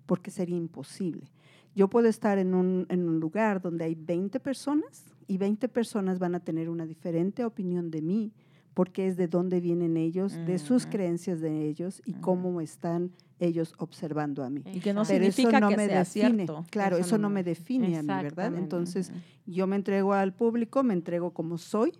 porque 0.05 0.31
sería 0.31 0.55
imposible. 0.57 1.31
Yo 1.75 1.89
puedo 1.89 2.07
estar 2.07 2.37
en 2.37 2.53
un, 2.53 2.85
en 2.89 3.07
un 3.07 3.19
lugar 3.19 3.61
donde 3.61 3.85
hay 3.85 3.95
20 3.95 4.39
personas 4.39 5.05
y 5.27 5.37
20 5.37 5.67
personas 5.67 6.19
van 6.19 6.35
a 6.35 6.39
tener 6.39 6.69
una 6.69 6.85
diferente 6.85 7.43
opinión 7.43 7.91
de 7.91 8.01
mí, 8.01 8.31
porque 8.73 9.07
es 9.07 9.17
de 9.17 9.27
dónde 9.27 9.59
vienen 9.59 9.97
ellos, 9.97 10.33
de 10.45 10.59
sus 10.59 10.85
creencias 10.85 11.41
de 11.41 11.67
ellos 11.67 12.01
y 12.05 12.13
cómo 12.13 12.61
están 12.61 13.11
ellos 13.39 13.73
observando 13.79 14.43
a 14.43 14.49
mí. 14.51 14.61
Y 14.71 14.79
que 14.79 14.93
no 14.93 15.03
Pero 15.03 15.23
eso 15.25 15.31
significa 15.35 15.59
no 15.59 15.69
que 15.69 15.77
me 15.77 15.87
sea 15.87 15.99
define. 15.99 16.45
cierto. 16.45 16.65
Claro, 16.69 16.97
Eso 16.97 17.07
eso, 17.07 17.17
no 17.17 17.23
no 17.23 17.33
me 17.33 17.43
define 17.43 17.97
a 17.97 18.03
mí, 18.03 18.07
¿verdad? 18.07 18.55
Entonces, 18.55 19.11
yo 19.47 19.65
me 19.67 19.75
entrego 19.75 20.13
al 20.13 20.33
público, 20.33 20.83
me 20.83 20.93
entrego 20.93 21.31
como 21.31 21.57
soy, 21.57 21.91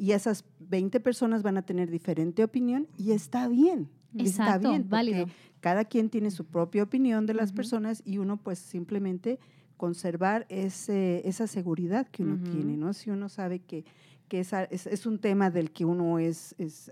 y 0.00 0.12
esas 0.12 0.44
20 0.60 0.98
personas 1.00 1.42
van 1.42 1.58
a 1.58 1.62
tener 1.62 1.90
diferente 1.90 2.42
opinión, 2.42 2.88
y 2.96 3.12
está 3.12 3.46
bien. 3.48 3.90
está 4.16 4.56
bien, 4.56 4.88
válido. 4.88 5.26
Cada 5.60 5.84
quien 5.84 6.08
tiene 6.08 6.30
su 6.30 6.46
propia 6.46 6.82
opinión 6.82 7.26
de 7.26 7.34
las 7.34 7.52
personas, 7.52 8.02
y 8.06 8.16
uno, 8.16 8.38
pues, 8.38 8.58
simplemente 8.58 9.38
conservar 9.76 10.46
ese, 10.48 11.26
esa 11.28 11.46
seguridad 11.46 12.06
que 12.08 12.22
uno 12.22 12.38
tiene, 12.42 12.76
¿no? 12.76 12.92
Si 12.94 13.10
uno 13.10 13.28
sabe 13.28 13.60
que, 13.60 13.84
que 14.28 14.40
esa- 14.40 14.64
es, 14.64 14.86
es 14.86 15.04
un 15.06 15.18
tema 15.18 15.50
del 15.50 15.70
que 15.70 15.84
uno 15.84 16.18
es, 16.18 16.54
es, 16.58 16.90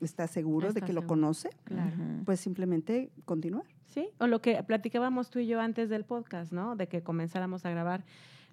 está 0.00 0.26
seguro 0.26 0.72
de 0.72 0.80
que 0.82 0.92
lo 0.92 1.06
conoce, 1.06 1.50
Claro. 1.64 1.96
Pues 2.24 2.40
simplemente 2.40 3.10
continuar. 3.24 3.64
Sí, 3.86 4.08
o 4.18 4.26
lo 4.26 4.40
que 4.40 4.60
platicábamos 4.64 5.30
tú 5.30 5.38
y 5.38 5.46
yo 5.46 5.60
antes 5.60 5.88
del 5.88 6.04
podcast, 6.04 6.52
¿no? 6.52 6.74
De 6.74 6.88
que 6.88 7.02
comenzáramos 7.02 7.64
a 7.64 7.70
grabar. 7.70 8.04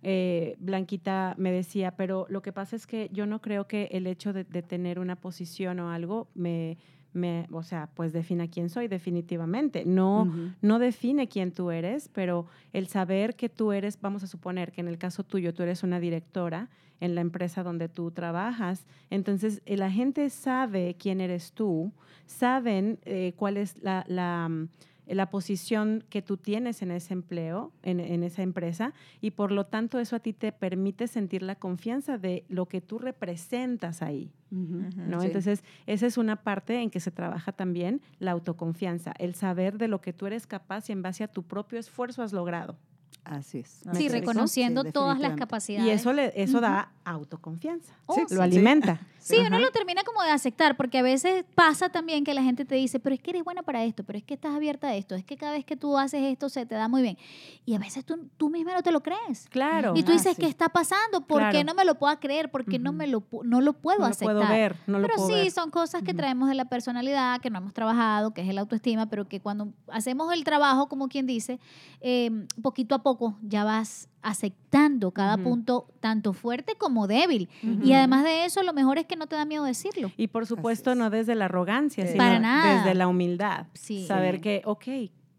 Eh, 0.04 0.56
Blanquita 0.60 1.36
me 1.38 1.52
decía, 1.52 1.92
pero 1.96 2.26
lo 2.30 2.42
que 2.42 2.52
pasa 2.52 2.76
es 2.76 2.88
que 2.88 3.10
yo 3.12 3.26
no 3.26 3.42
creo 3.42 3.68
que 3.68 3.90
el 3.92 4.08
hecho 4.08 4.34
de, 4.34 4.44
de 4.44 4.62
tener 4.62 5.00
una 5.00 5.16
posición 5.16 5.80
o 5.80 5.92
algo 5.92 6.28
me, 6.34 6.78
me, 7.14 7.48
o 7.52 7.64
sea, 7.64 7.90
pues 7.94 8.14
defina 8.14 8.48
quién 8.48 8.70
soy 8.70 8.88
definitivamente. 8.88 9.84
No, 9.86 10.32
no 10.62 10.80
define 10.80 11.28
quién 11.28 11.52
tú 11.52 11.72
eres, 11.72 12.10
pero 12.10 12.46
el 12.74 12.88
saber 12.88 13.36
que 13.36 13.50
tú 13.50 13.72
eres, 13.72 14.00
vamos 14.00 14.24
a 14.24 14.28
suponer 14.28 14.72
que 14.72 14.82
en 14.82 14.88
el 14.88 14.98
caso 14.98 15.24
tuyo 15.24 15.54
tú 15.54 15.64
eres 15.64 15.84
una 15.84 16.00
directora 16.00 16.70
en 17.00 17.16
la 17.16 17.22
empresa 17.22 17.64
donde 17.64 17.90
tú 17.90 18.12
trabajas, 18.12 18.86
entonces 19.10 19.64
eh, 19.66 19.76
la 19.76 19.90
gente 19.90 20.30
sabe 20.30 20.96
quién 21.00 21.20
eres 21.20 21.52
tú, 21.52 21.92
saben 22.28 23.00
eh, 23.06 23.34
cuál 23.36 23.58
es 23.58 23.82
la, 23.82 24.06
la, 24.08 24.48
mm, 24.48 24.70
la 25.16 25.30
posición 25.30 26.04
que 26.10 26.22
tú 26.22 26.38
tienes 26.38 26.82
en 26.82 26.92
ese 26.92 27.14
empleo, 27.14 27.72
en, 27.84 28.00
en 28.00 28.24
esa 28.24 28.42
empresa, 28.42 28.94
y 29.20 29.32
por 29.32 29.52
lo 29.52 29.66
tanto 29.66 30.00
eso 30.00 30.16
a 30.16 30.20
ti 30.20 30.34
te 30.34 30.52
permite 30.52 31.08
sentir 31.08 31.44
la 31.44 31.56
confianza 31.56 32.18
de 32.18 32.46
lo 32.50 32.68
que 32.68 32.82
tú 32.82 33.00
representas 33.00 34.02
ahí. 34.02 34.32
¿no? 34.52 35.22
Sí. 35.22 35.28
Entonces, 35.28 35.64
esa 35.86 36.06
es 36.06 36.18
una 36.18 36.44
parte 36.44 36.82
en 36.82 36.90
que 36.90 37.00
se 37.00 37.12
trabaja 37.12 37.52
también 37.54 38.02
la 38.20 38.32
autoconfianza, 38.32 39.14
el 39.18 39.36
saber 39.36 39.78
de 39.78 39.88
lo 39.88 40.02
que 40.02 40.14
tú 40.14 40.26
eres 40.26 40.46
capaz 40.46 40.90
y 40.90 40.92
en 40.92 41.02
base 41.02 41.24
a 41.24 41.28
tu 41.28 41.44
propio 41.44 41.80
esfuerzo 41.80 42.22
has 42.22 42.34
logrado. 42.34 42.76
Así 43.24 43.60
es. 43.60 43.86
¿Me 43.86 43.96
Sí, 43.96 44.10
reconociendo 44.10 44.84
Sí, 44.84 44.92
todas 44.92 45.20
las 45.20 45.36
capacidades. 45.36 45.88
Y 45.88 45.92
eso, 45.92 46.12
le, 46.12 46.34
eso 46.36 46.60
da 46.60 46.92
autoconfianza, 47.06 47.94
Oh, 48.06 48.16
Sí, 48.16 48.22
lo 48.22 48.28
sí. 48.28 48.42
alimenta. 48.42 49.00
Sí, 49.20 49.36
uno 49.38 49.60
lo 49.60 49.70
termina 49.72 50.02
como 50.04 50.24
de 50.24 50.32
aceptar, 50.32 50.76
porque 50.76 50.98
a 50.98 51.04
veces 51.04 51.46
pasa 51.54 51.90
también 51.90 52.24
que 52.24 52.34
la 52.34 52.42
gente 52.42 52.66
te 52.66 52.74
dice, 52.74 53.00
pero 53.00 53.14
es 53.14 53.22
que 53.22 53.30
eres 53.30 53.44
buena 53.44 53.62
para 53.62 53.84
esto, 53.84 54.04
pero 54.04 54.18
es 54.18 54.24
que 54.26 54.34
estás 54.34 54.56
abierta 54.56 54.88
a 54.88 54.96
esto, 54.96 55.14
es 55.14 55.24
que 55.24 55.38
cada 55.38 55.52
vez 55.52 55.64
que 55.64 55.78
tú 55.78 55.96
haces 55.96 56.24
esto 56.24 56.50
se 56.50 56.66
te 56.66 56.74
da 56.74 56.88
muy 56.88 57.04
bien. 57.04 57.18
Y 57.64 57.76
a 57.76 57.80
veces 57.80 58.04
tú, 58.04 58.18
tú 58.38 58.50
misma 58.50 58.74
no 58.74 58.82
te 58.82 58.92
lo 58.92 59.02
crees. 59.04 59.48
Claro. 59.50 59.94
Y 59.96 60.02
tú 60.02 60.12
Ah, 60.12 60.16
dices, 60.16 60.36
sí. 60.36 60.42
¿qué 60.42 60.48
está 60.48 60.70
pasando? 60.70 61.22
¿Por 61.28 61.48
qué 61.52 61.64
no 61.64 61.76
me 61.76 61.86
lo 61.86 61.96
puedo 62.00 62.20
creer? 62.20 62.50
¿Por 62.50 62.66
qué 62.66 62.80
no, 62.80 62.94
me 62.94 63.06
lo, 63.06 63.24
no 63.44 63.62
lo 63.62 63.74
puedo 63.74 64.00
no 64.00 64.06
lo 64.06 64.12
aceptar? 64.12 64.36
puedo 64.38 64.50
ver, 64.50 64.76
no 64.88 64.98
lo 64.98 65.08
pero 65.08 65.18
puedo 65.18 65.28
sí, 65.30 65.36
ver. 65.36 65.52
son 65.52 65.70
cosas 65.70 66.02
que 66.02 66.16
traemos 66.16 66.50
de 66.50 66.56
la 66.56 66.66
personalidad, 66.66 67.40
que 67.42 67.52
no 67.52 67.60
hemos 67.60 67.74
trabajado, 67.76 68.34
que 68.34 68.42
es 68.42 68.50
el 68.50 68.58
autoestima, 68.58 69.06
pero 69.06 69.28
que 69.28 69.40
cuando 69.40 69.68
hacemos 69.88 70.34
el 70.34 70.44
trabajo, 70.44 70.90
como 70.90 71.08
quien 71.10 71.28
dice, 71.28 71.60
eh, 72.02 72.48
poquito 72.64 72.96
a 72.96 73.04
poco 73.04 73.38
ya 73.44 73.64
vas 73.64 74.08
aceptando 74.22 75.12
cada 75.12 75.38
punto, 75.38 75.88
tanto 76.00 76.34
fuerte 76.34 76.76
como 76.78 77.08
débil. 77.08 77.50
Ujú. 77.64 77.84
Y 77.84 77.94
además 77.94 78.24
de 78.24 78.46
eso, 78.46 78.64
lo 78.64 78.74
mejor 78.74 78.98
es 78.98 79.06
que 79.06 79.16
no 79.16 79.28
te 79.28 79.36
da 79.36 79.46
miedo 79.46 79.64
decirlo. 79.64 80.12
Y 80.18 80.28
por 80.28 80.46
supuesto 80.46 80.92
es. 80.92 80.98
no 80.98 81.10
desde 81.10 81.36
la 81.36 81.46
arrogancia, 81.46 82.06
Sí. 82.06 82.12
sino 82.14 82.24
Para 82.24 82.40
nada. 82.40 82.78
desde 82.78 82.96
la 82.96 83.08
humildad. 83.08 83.68
Sí. 83.74 84.06
Saber 84.08 84.42
que, 84.42 84.62
ok, 84.66 84.86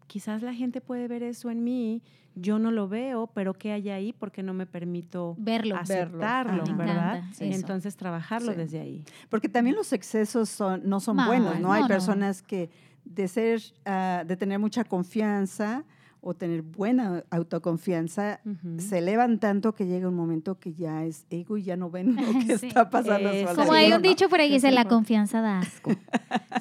quizás 0.07 0.41
la 0.41 0.53
gente 0.53 0.81
puede 0.81 1.07
ver 1.07 1.23
eso 1.23 1.49
en 1.49 1.63
mí, 1.63 2.01
yo 2.35 2.57
no 2.57 2.71
lo 2.71 2.87
veo, 2.87 3.27
pero 3.27 3.53
¿qué 3.53 3.71
hay 3.73 3.89
ahí? 3.89 4.11
Porque 4.11 4.41
no 4.41 4.53
me 4.55 4.65
permito 4.65 5.35
Verlo. 5.37 5.75
aceptarlo, 5.75 6.63
Me 6.65 6.73
¿verdad? 6.73 7.17
encanta 7.17 7.45
eso. 7.45 7.55
Entonces 7.55 7.95
trabajarlo 7.95 8.51
Sí. 8.53 8.57
desde 8.57 8.79
ahí. 8.79 9.03
Porque 9.29 9.49
también 9.49 9.75
los 9.75 9.93
excesos 9.93 10.49
son, 10.49 10.81
no 10.83 10.99
son 10.99 11.17
buenos, 11.17 11.55
¿no? 11.59 11.67
no, 11.67 11.73
Hay 11.73 11.83
no. 11.83 11.87
personas 11.87 12.41
que 12.41 12.71
de 13.05 13.27
ser, 13.27 13.61
ah, 13.85 14.23
de 14.25 14.35
tener 14.35 14.57
mucha 14.57 14.83
confianza 14.83 15.83
o 16.25 16.33
tener 16.33 16.61
buena 16.61 17.23
autoconfianza, 17.29 18.39
se 18.77 18.97
elevan 18.99 19.39
tanto 19.39 19.73
que 19.73 19.85
llega 19.85 20.07
un 20.07 20.15
momento 20.15 20.57
que 20.59 20.73
ya 20.73 21.03
es 21.05 21.25
ego 21.29 21.57
y 21.57 21.63
ya 21.63 21.75
no 21.75 21.89
ven 21.89 22.15
lo 22.15 22.45
que 22.47 22.57
Sí. 22.57 22.67
está 22.67 22.89
pasando. 22.89 23.29
a 23.29 23.31
su 23.33 23.37
Es- 23.37 23.45
Como 23.49 23.61
alrededor, 23.73 23.75
hay 23.75 23.93
un 23.93 24.01
dicho 24.01 24.29
por 24.29 24.39
ahí 24.39 24.51
dice, 24.51 24.71
la 24.71 24.85
confianza 24.85 25.41
da 25.41 25.59
asco. 25.59 25.91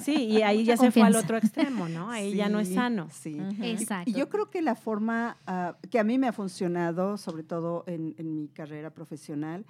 Sí, 0.01 0.15
y 0.25 0.43
ahí 0.43 0.65
ya 0.65 0.77
se 0.77 0.91
fue 0.91 1.03
al 1.03 1.17
otro 1.17 1.37
extremo, 1.37 1.89
¿no? 1.89 2.11
Ahí 2.11 2.35
ya 2.35 2.49
no 2.49 2.61
es 2.61 2.73
sano. 2.75 3.09
Sí. 3.11 3.39
Ujú. 3.41 3.63
Exacto. 3.63 4.11
Y 4.11 4.15
yo 4.15 4.29
creo 4.29 4.51
que 4.51 4.63
la 4.63 4.75
forma 4.75 5.37
ah, 5.47 5.77
que 5.91 5.99
a 5.99 6.05
mí 6.05 6.19
me 6.19 6.27
ha 6.29 6.33
funcionado, 6.33 7.17
sobre 7.17 7.43
todo 7.43 7.85
en, 7.87 8.15
en 8.19 8.35
mi 8.35 8.49
carrera 8.49 8.91
profesional, 8.91 9.65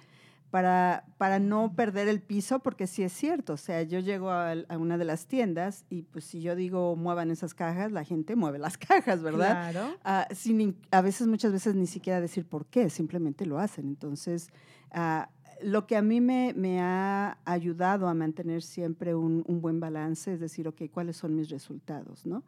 para, 0.53 1.03
para 1.17 1.39
no 1.39 1.73
perder 1.73 2.07
el 2.07 2.21
piso, 2.21 2.59
porque 2.59 2.85
sí 2.85 3.01
es 3.01 3.11
cierto, 3.11 3.53
o 3.53 3.57
sea, 3.57 3.81
yo 3.81 3.97
llego 3.97 4.29
a, 4.29 4.53
una 4.77 4.99
de 4.99 5.03
las 5.03 5.25
tiendas 5.25 5.83
y 5.89 6.03
pues 6.03 6.25
si 6.25 6.41
yo 6.41 6.55
digo 6.55 6.95
muevan 6.95 7.31
esas 7.31 7.55
cajas, 7.55 7.91
la 7.91 8.03
gente 8.03 8.35
mueve 8.35 8.59
las 8.59 8.77
cajas, 8.87 9.23
¿verdad? 9.23 9.71
Claro. 9.71 9.95
Ah, 10.03 10.27
sin 10.31 10.61
in- 10.61 10.77
a 10.91 11.01
veces, 11.01 11.25
muchas 11.25 11.51
veces 11.53 11.73
ni 11.73 11.87
siquiera 11.87 12.21
decir 12.21 12.45
por 12.45 12.67
qué, 12.67 12.91
simplemente 12.91 13.47
lo 13.47 13.57
hacen. 13.57 13.87
Entonces, 13.87 14.49
ah, 14.91 15.31
lo 15.63 15.87
que 15.87 15.95
a 15.97 16.03
mí 16.03 16.21
me, 16.21 16.53
me 16.55 16.81
ha 16.81 17.39
ayudado 17.45 18.07
a 18.07 18.13
mantener 18.13 18.61
siempre 18.61 19.15
un, 19.15 19.43
un 19.47 19.59
buen 19.59 19.79
balance 19.79 20.33
es 20.33 20.39
decir, 20.39 20.67
ok, 20.67 20.83
¿cuáles 20.91 21.17
son 21.17 21.35
mis 21.35 21.49
resultados? 21.49 22.27
¿no? 22.27 22.43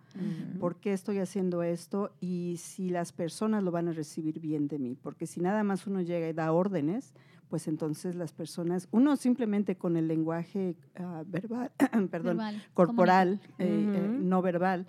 ¿Por 0.59 0.75
qué 0.75 0.93
estoy 0.93 1.17
haciendo 1.17 1.63
esto? 1.63 2.11
Y 2.19 2.57
si 2.57 2.89
las 2.89 3.11
personas 3.13 3.63
lo 3.63 3.71
van 3.71 3.87
a 3.87 3.93
recibir 3.93 4.39
bien 4.39 4.67
de 4.67 4.77
mí. 4.77 4.95
Porque 5.01 5.25
si 5.25 5.39
nada 5.39 5.63
más 5.63 5.87
uno 5.87 6.01
llega 6.01 6.27
y 6.29 6.33
da 6.33 6.51
órdenes, 6.51 7.13
pues 7.49 7.67
entonces 7.67 8.15
las 8.15 8.31
personas, 8.33 8.87
uno 8.91 9.15
simplemente 9.15 9.75
con 9.77 9.97
el 9.97 10.07
lenguaje 10.07 10.75
ah, 10.97 11.23
verbal, 11.25 11.71
perdón, 12.11 12.37
Verbal, 12.37 12.63
corporal, 12.73 13.39
eh, 13.59 13.65
eh, 13.67 14.17
no 14.19 14.41
verbal, 14.41 14.87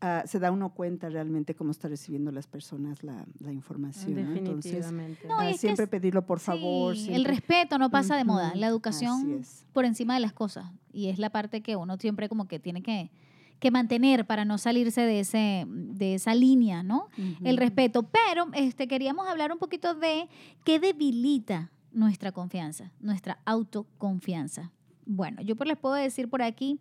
ah, 0.00 0.22
se 0.26 0.38
da 0.38 0.50
uno 0.50 0.70
cuenta 0.74 1.08
realmente 1.08 1.54
cómo 1.54 1.70
está 1.70 1.88
recibiendo 1.88 2.30
las 2.30 2.46
personas 2.46 3.02
la, 3.02 3.24
la 3.40 3.52
información. 3.52 4.14
¿no? 4.22 4.36
Entonces. 4.36 4.92
No, 5.26 5.38
ah, 5.38 5.52
siempre 5.54 5.84
es- 5.84 5.90
pedirlo 5.90 6.26
por 6.26 6.40
favor. 6.40 6.96
Sí, 6.96 7.12
el 7.12 7.24
respeto 7.24 7.78
no 7.78 7.90
pasa 7.90 8.16
de 8.16 8.24
moda, 8.24 8.54
la 8.54 8.66
educación 8.66 9.42
por 9.72 9.84
encima 9.84 10.14
de 10.14 10.20
las 10.20 10.32
cosas. 10.32 10.66
Y 10.92 11.08
es 11.08 11.18
la 11.18 11.30
parte 11.30 11.62
que 11.62 11.76
uno 11.76 11.96
siempre 11.96 12.28
como 12.28 12.46
que 12.46 12.60
tiene 12.60 12.82
que, 12.82 13.10
que 13.58 13.70
mantener 13.70 14.26
para 14.26 14.44
no 14.44 14.58
salirse 14.58 15.00
de, 15.00 15.20
ese, 15.20 15.64
de 15.66 16.14
esa 16.14 16.34
línea, 16.34 16.82
¿no? 16.82 17.08
El 17.42 17.56
respeto. 17.56 18.02
Pero 18.04 18.46
este, 18.52 18.86
queríamos 18.86 19.26
hablar 19.26 19.50
un 19.52 19.58
poquito 19.58 19.94
de 19.94 20.28
qué 20.64 20.78
debilita 20.78 21.70
nuestra 21.94 22.32
confianza, 22.32 22.90
nuestra 23.00 23.38
autoconfianza. 23.44 24.72
Bueno, 25.06 25.42
yo 25.42 25.56
pues 25.56 25.68
les 25.68 25.78
puedo 25.78 25.94
decir 25.94 26.28
por 26.28 26.42
aquí 26.42 26.80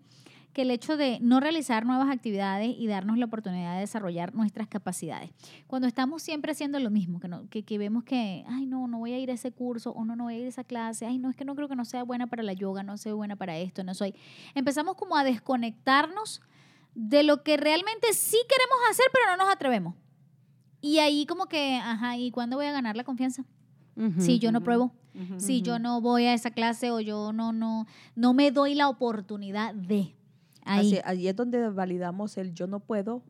que 0.54 0.62
el 0.62 0.72
hecho 0.72 0.98
de 0.98 1.20
no 1.20 1.40
realizar 1.40 1.86
nuevas 1.86 2.10
actividades 2.10 2.76
y 2.78 2.88
darnos 2.88 3.18
la 3.18 3.26
oportunidad 3.26 3.74
de 3.74 3.82
desarrollar 3.82 4.36
nuestras 4.36 4.68
capacidades. 4.68 5.32
Cuando 5.66 5.88
estamos 5.88 6.22
siempre 6.22 6.52
haciendo 6.52 6.80
lo 6.80 6.92
mismo, 6.92 7.20
que, 7.20 7.28
no, 7.28 7.50
que, 7.50 7.64
que 7.64 7.78
vemos 7.80 8.04
que, 8.04 8.46
ay, 8.48 8.68
no, 8.68 8.88
no 8.88 9.00
voy 9.00 9.14
a 9.14 9.20
ir 9.20 9.32
a 9.32 9.34
ese 9.34 9.52
curso 9.52 9.92
o 9.92 10.06
no, 10.06 10.16
no 10.16 10.26
voy 10.26 10.36
a 10.36 10.40
ir 10.40 10.46
a 10.46 10.50
esa 10.50 10.64
clase, 10.64 11.08
ay, 11.08 11.18
no, 11.18 11.30
es 11.30 11.36
que 11.36 11.44
no 11.44 11.56
creo 11.56 11.68
que 11.68 11.76
no 11.76 11.86
sea 11.86 12.04
buena 12.04 12.28
para 12.28 12.44
la 12.44 12.54
yoga, 12.54 12.84
no 12.84 12.98
soy 12.98 13.14
buena 13.14 13.36
para 13.36 13.58
esto, 13.58 13.84
no 13.84 13.96
soy. 13.96 14.14
Empezamos 14.54 14.96
como 14.96 15.18
a 15.18 15.24
desconectarnos 15.24 16.42
de 16.94 17.24
lo 17.24 17.42
que 17.42 17.58
realmente 17.58 18.14
sí 18.14 18.38
queremos 18.48 18.78
hacer, 18.92 19.06
pero 19.12 19.32
no 19.32 19.44
nos 19.44 19.54
atrevemos. 19.54 19.96
Y 20.82 21.00
ahí 21.00 21.26
como 21.26 21.48
que, 21.48 21.78
ajá, 21.78 22.18
¿y 22.18 22.30
cuándo 22.30 22.58
voy 22.58 22.68
a 22.68 22.72
ganar 22.72 22.96
la 22.96 23.04
confianza? 23.04 23.44
Si 24.18 24.40
yo 24.40 24.52
no 24.52 24.62
pruebo, 24.64 24.92
si 25.38 25.62
yo 25.62 25.80
no 25.80 26.02
voy 26.02 26.26
a 26.26 26.34
esa 26.34 26.52
clase 26.52 26.92
o 26.92 27.00
yo 27.00 27.34
no, 27.34 27.54
no, 27.54 27.86
no 28.16 28.34
me 28.34 28.52
doy 28.52 28.76
la 28.76 28.90
oportunidad 28.90 29.74
de. 29.74 30.16
Ahí. 30.66 30.94
Así, 30.94 31.02
ahí 31.04 31.28
es 31.28 31.36
donde 31.36 31.70
validamos 31.70 32.38
el 32.38 32.54
yo 32.54 32.68
no 32.68 32.80
puedo 32.80 33.22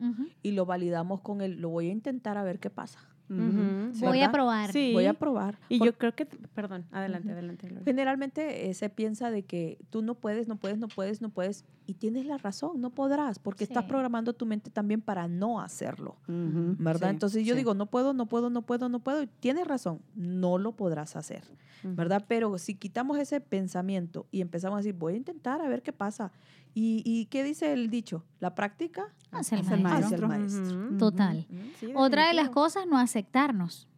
y 0.42 0.52
lo 0.52 0.66
validamos 0.66 1.20
con 1.20 1.40
el 1.40 1.60
lo 1.60 1.68
voy 1.68 1.88
a 1.88 1.92
intentar 1.92 2.38
a 2.38 2.44
ver 2.44 2.60
qué 2.60 2.70
pasa. 2.70 3.00
Sí. 3.28 4.04
Voy 4.04 4.20
a 4.20 4.30
probar. 4.30 4.72
Sí. 4.72 4.92
Voy 4.92 5.06
a 5.06 5.14
probar. 5.14 5.58
Y 5.68 5.78
Por- 5.78 5.86
yo 5.86 5.98
creo 5.98 6.14
que, 6.14 6.26
perdón, 6.26 6.84
adelante, 6.92 7.32
adelante. 7.32 7.68
Gloria. 7.68 7.84
Generalmente 7.84 8.68
eh, 8.68 8.74
se 8.74 8.90
piensa 8.90 9.30
de 9.30 9.42
que 9.44 9.78
tú 9.90 10.02
no 10.02 10.14
puedes, 10.14 10.46
no 10.48 10.56
puedes, 10.56 10.78
no 10.78 10.88
puedes, 10.88 11.20
no 11.22 11.30
puedes. 11.30 11.64
Y 11.86 11.94
tienes 11.94 12.26
la 12.26 12.38
razón, 12.38 12.80
no 12.80 12.90
podrás, 12.90 13.38
porque 13.38 13.64
estás 13.64 13.84
programando 13.84 14.32
tu 14.32 14.46
mente 14.46 14.70
también 14.70 15.00
para 15.00 15.28
no 15.28 15.60
hacerlo. 15.60 16.16
¿Verdad? 16.26 17.08
Sí, 17.08 17.12
Entonces 17.14 17.46
yo 17.46 17.54
sí. 17.54 17.58
digo, 17.58 17.74
no 17.74 17.86
puedo, 17.86 18.14
no 18.14 18.26
puedo, 18.26 18.50
no 18.50 18.62
puedo, 18.62 18.88
no 18.88 19.00
puedo. 19.00 19.22
y 19.22 19.26
Tienes 19.26 19.66
razón, 19.66 20.00
no 20.14 20.58
lo 20.58 20.72
podrás 20.72 21.16
hacer. 21.16 21.42
¿Verdad? 21.82 22.24
Pero 22.26 22.56
si 22.56 22.74
quitamos 22.76 23.18
ese 23.18 23.42
pensamiento 23.42 24.26
y 24.30 24.40
empezamos 24.40 24.76
a 24.76 24.78
decir, 24.78 24.94
voy 24.94 25.14
a 25.14 25.16
intentar 25.18 25.60
a 25.60 25.68
ver 25.68 25.82
qué 25.82 25.92
pasa. 25.92 26.32
¿Y, 26.74 27.02
y 27.04 27.26
qué 27.26 27.44
dice 27.44 27.72
el 27.72 27.88
dicho? 27.90 28.24
La 28.40 28.54
práctica 28.54 29.12
Hace 29.30 29.54
el 29.56 29.62
Es 29.62 29.70
el 29.70 29.80
maestro. 29.80 30.06
hace 30.06 30.14
el 30.16 30.26
maestro. 30.28 30.60
maestro. 30.62 30.86
Ujú. 30.88 30.98
Total. 30.98 31.46
Ujú. 31.50 31.60
Sí, 31.80 31.92
Otra 31.96 32.28
de 32.28 32.34
las 32.34 32.50
cosas, 32.50 32.86
no 32.86 32.98
aceptarnos. 32.98 33.88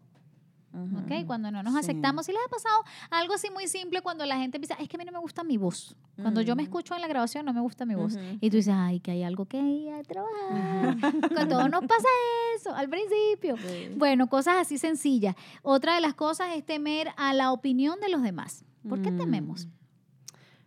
Ujú. 0.72 0.98
¿ok? 0.98 1.26
Cuando 1.26 1.50
no 1.50 1.62
nos 1.62 1.72
Sí. 1.72 1.78
aceptamos. 1.80 2.26
Si 2.26 2.32
les 2.32 2.40
ha 2.46 2.50
pasado 2.50 2.84
algo 3.10 3.32
así 3.34 3.48
muy 3.50 3.66
simple 3.66 4.02
cuando 4.02 4.26
la 4.26 4.36
gente 4.36 4.58
empieza, 4.58 4.74
es 4.74 4.88
que 4.90 4.96
a 4.96 4.98
mí 4.98 5.04
no 5.06 5.12
me 5.12 5.18
gusta 5.20 5.42
mi 5.42 5.56
voz. 5.56 5.96
Cuando 6.20 6.42
yo 6.42 6.54
me 6.54 6.62
escucho 6.62 6.94
en 6.94 7.00
la 7.00 7.08
grabación, 7.08 7.46
no 7.46 7.54
me 7.54 7.60
gusta 7.62 7.86
mi 7.86 7.94
voz. 7.94 8.16
Y 8.42 8.50
tú 8.50 8.56
dices, 8.56 8.74
ay, 8.76 9.00
que 9.00 9.10
hay 9.12 9.22
algo 9.22 9.46
que 9.46 9.58
ir 9.58 9.90
a 9.92 10.02
trabajar. 10.02 10.96
Con 11.34 11.48
todos 11.48 11.70
nos 11.70 11.80
pasa 11.86 12.08
eso 12.56 12.74
al 12.74 12.88
principio. 12.90 13.56
Sí. 13.56 13.94
Bueno, 13.96 14.26
cosas 14.28 14.56
así 14.58 14.76
sencillas. 14.76 15.34
Otra 15.62 15.94
de 15.94 16.02
las 16.02 16.12
cosas 16.14 16.54
es 16.54 16.64
temer 16.64 17.08
a 17.16 17.32
la 17.32 17.52
opinión 17.52 17.98
de 18.00 18.10
los 18.10 18.22
demás. 18.22 18.64
¿Por 18.86 19.00
qué 19.00 19.10
Mm. 19.10 19.18
tememos? 19.18 19.68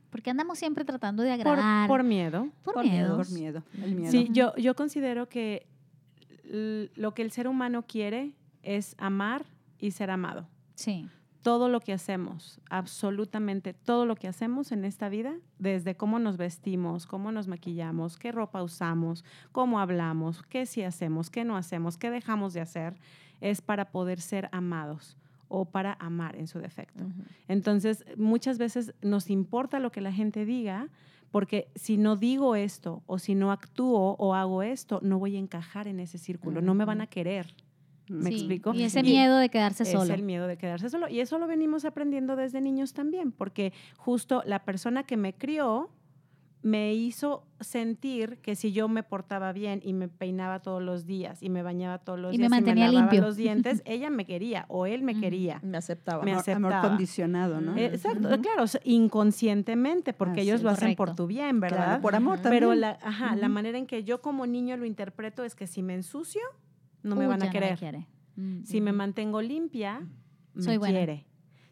Porque 0.10 0.30
andamos 0.30 0.58
siempre 0.58 0.86
tratando 0.86 1.24
de 1.24 1.32
agradar. 1.32 1.88
por 1.88 2.04
miedo. 2.04 2.50
por 2.64 2.76
por 2.76 2.86
miedo. 2.86 3.18
Por 3.18 3.32
miedo. 3.32 3.64
El 3.82 3.96
miedo. 3.96 4.12
Sí, 4.12 4.28
yo, 4.32 4.56
yo 4.56 4.76
considero 4.76 5.30
que 5.30 5.68
lo 6.50 7.14
que 7.14 7.22
el 7.22 7.32
ser 7.32 7.48
humano 7.48 7.84
quiere 7.84 8.34
es 8.64 8.96
amar 8.98 9.46
y 9.78 9.92
ser 9.92 10.10
amado. 10.12 10.48
Sí. 10.76 11.08
Todo 11.44 11.70
lo 11.70 11.80
que 11.80 11.94
hacemos, 11.94 12.60
absolutamente 12.70 13.74
todo 13.74 14.06
lo 14.06 14.16
que 14.16 14.28
hacemos 14.28 14.74
en 14.74 14.84
esta 14.84 15.08
vida, 15.08 15.36
desde 15.58 15.96
cómo 15.96 16.20
nos 16.20 16.36
vestimos, 16.36 17.06
cómo 17.06 17.32
nos 17.32 17.48
maquillamos, 17.48 18.18
qué 18.18 18.32
ropa 18.32 18.62
usamos, 18.62 19.24
cómo 19.54 19.80
hablamos, 19.80 20.44
qué 20.44 20.66
sí 20.66 20.84
hacemos, 20.84 21.30
qué 21.30 21.46
no 21.46 21.56
hacemos, 21.56 21.98
qué 21.98 22.10
dejamos 22.10 22.54
de 22.54 22.62
hacer, 22.62 23.00
es 23.40 23.62
para 23.62 23.92
poder 23.92 24.20
ser 24.20 24.50
amados 24.52 25.19
o 25.50 25.66
para 25.66 25.98
amar 26.00 26.36
en 26.38 26.48
su 26.48 26.60
defecto. 26.60 27.04
Entonces, 27.48 28.06
muchas 28.18 28.58
veces 28.58 28.94
nos 29.02 29.30
importa 29.30 29.80
lo 29.80 29.92
que 29.92 30.00
la 30.02 30.12
gente 30.14 30.46
diga, 30.46 30.88
porque 31.32 31.70
si 31.76 31.98
no 31.98 32.16
digo 32.16 32.56
esto 32.56 33.04
o 33.06 33.20
si 33.20 33.36
no 33.36 33.52
actúo 33.52 34.16
o 34.18 34.34
hago 34.34 34.64
esto, 34.64 35.00
no 35.04 35.20
voy 35.20 35.36
a 35.36 35.40
encajar 35.40 35.88
en 35.88 36.00
ese 36.00 36.18
círculo, 36.18 36.62
no 36.62 36.74
me 36.74 36.86
van 36.86 37.02
a 37.02 37.08
querer. 37.08 37.54
¿Me 38.08 38.30
Sí. 38.30 38.36
explico? 38.38 38.74
Y 38.74 38.82
ese 38.84 39.02
Y 39.02 39.04
miedo 39.04 39.38
de 39.38 39.50
quedarse 39.50 39.84
Es 39.84 39.92
solo. 39.92 40.12
el 40.16 40.24
miedo 40.24 40.48
de 40.48 40.58
quedarse 40.58 40.90
solo. 40.90 41.08
Y 41.10 41.20
eso 41.20 41.38
lo 41.38 41.46
venimos 41.46 41.86
aprendiendo 41.86 42.36
desde 42.36 42.60
niños 42.60 42.94
también, 42.94 43.32
porque 43.32 43.72
justo 43.98 44.42
la 44.48 44.66
persona 44.66 45.04
que 45.04 45.16
me 45.16 45.34
crió 45.34 45.92
me 46.62 46.94
hizo 46.94 47.46
sentir 47.62 48.40
que 48.42 48.54
si 48.56 48.74
yo 48.74 48.90
me 48.90 49.02
portaba 49.02 49.54
bien 49.54 49.80
y 49.84 49.94
me 49.94 50.10
peinaba 50.10 50.60
todos 50.62 50.82
los 50.84 51.06
días 51.06 51.42
y 51.42 51.50
me 51.50 51.64
bañaba 51.64 52.00
todos 52.00 52.20
los 52.20 52.34
Y 52.34 52.38
me 52.38 52.42
días 52.44 52.50
mantenía 52.52 52.86
y 52.86 52.88
me 52.90 52.94
lavaba 52.96 53.12
limpio. 53.12 53.26
los 53.28 53.38
dientes, 53.38 53.82
ella 53.86 54.10
me 54.10 54.26
quería 54.26 54.66
o 54.68 54.86
él 54.86 55.02
me 55.04 55.18
quería. 55.18 55.60
Me 55.64 55.78
aceptaba. 55.78 56.24
Me 56.24 56.32
amor, 56.34 56.44
amor 56.50 56.72
aceptaba. 56.74 56.90
condicionado, 56.90 57.62
¿no? 57.62 57.78
Eh, 57.78 57.86
Exacto, 57.86 58.28
claro, 58.42 58.66
inconscientemente, 58.84 60.14
porque 60.14 60.42
ellos 60.42 60.62
lo 60.64 60.70
hacen 60.70 60.96
por 60.96 61.16
tu 61.16 61.28
bien, 61.28 61.60
¿verdad? 61.60 61.78
Claro, 61.86 62.02
por 62.02 62.16
amor 62.16 62.40
también. 62.40 62.62
Pero 62.62 62.76
la, 62.76 62.98
ajá, 63.04 63.36
la 63.36 63.50
manera 63.50 63.78
en 63.78 63.86
que 63.86 64.04
yo 64.04 64.22
como 64.22 64.46
niño 64.46 64.78
lo 64.78 64.86
interpreto 64.86 65.44
es 65.44 65.56
que 65.56 65.68
si 65.68 65.82
me 65.84 65.94
ensucio, 65.94 66.42
no 67.04 67.16
me 67.16 67.28
van 67.28 67.44
a 67.44 67.50
querer. 67.50 67.78
quiere. 67.78 68.08
Mm. 68.36 68.64
Si 68.64 68.82
me 68.82 68.94
mantengo 68.94 69.42
limpia, 69.42 70.02
me 70.54 70.64
Soy 70.64 70.78
buena. 70.78 70.98
quiere. 70.98 71.26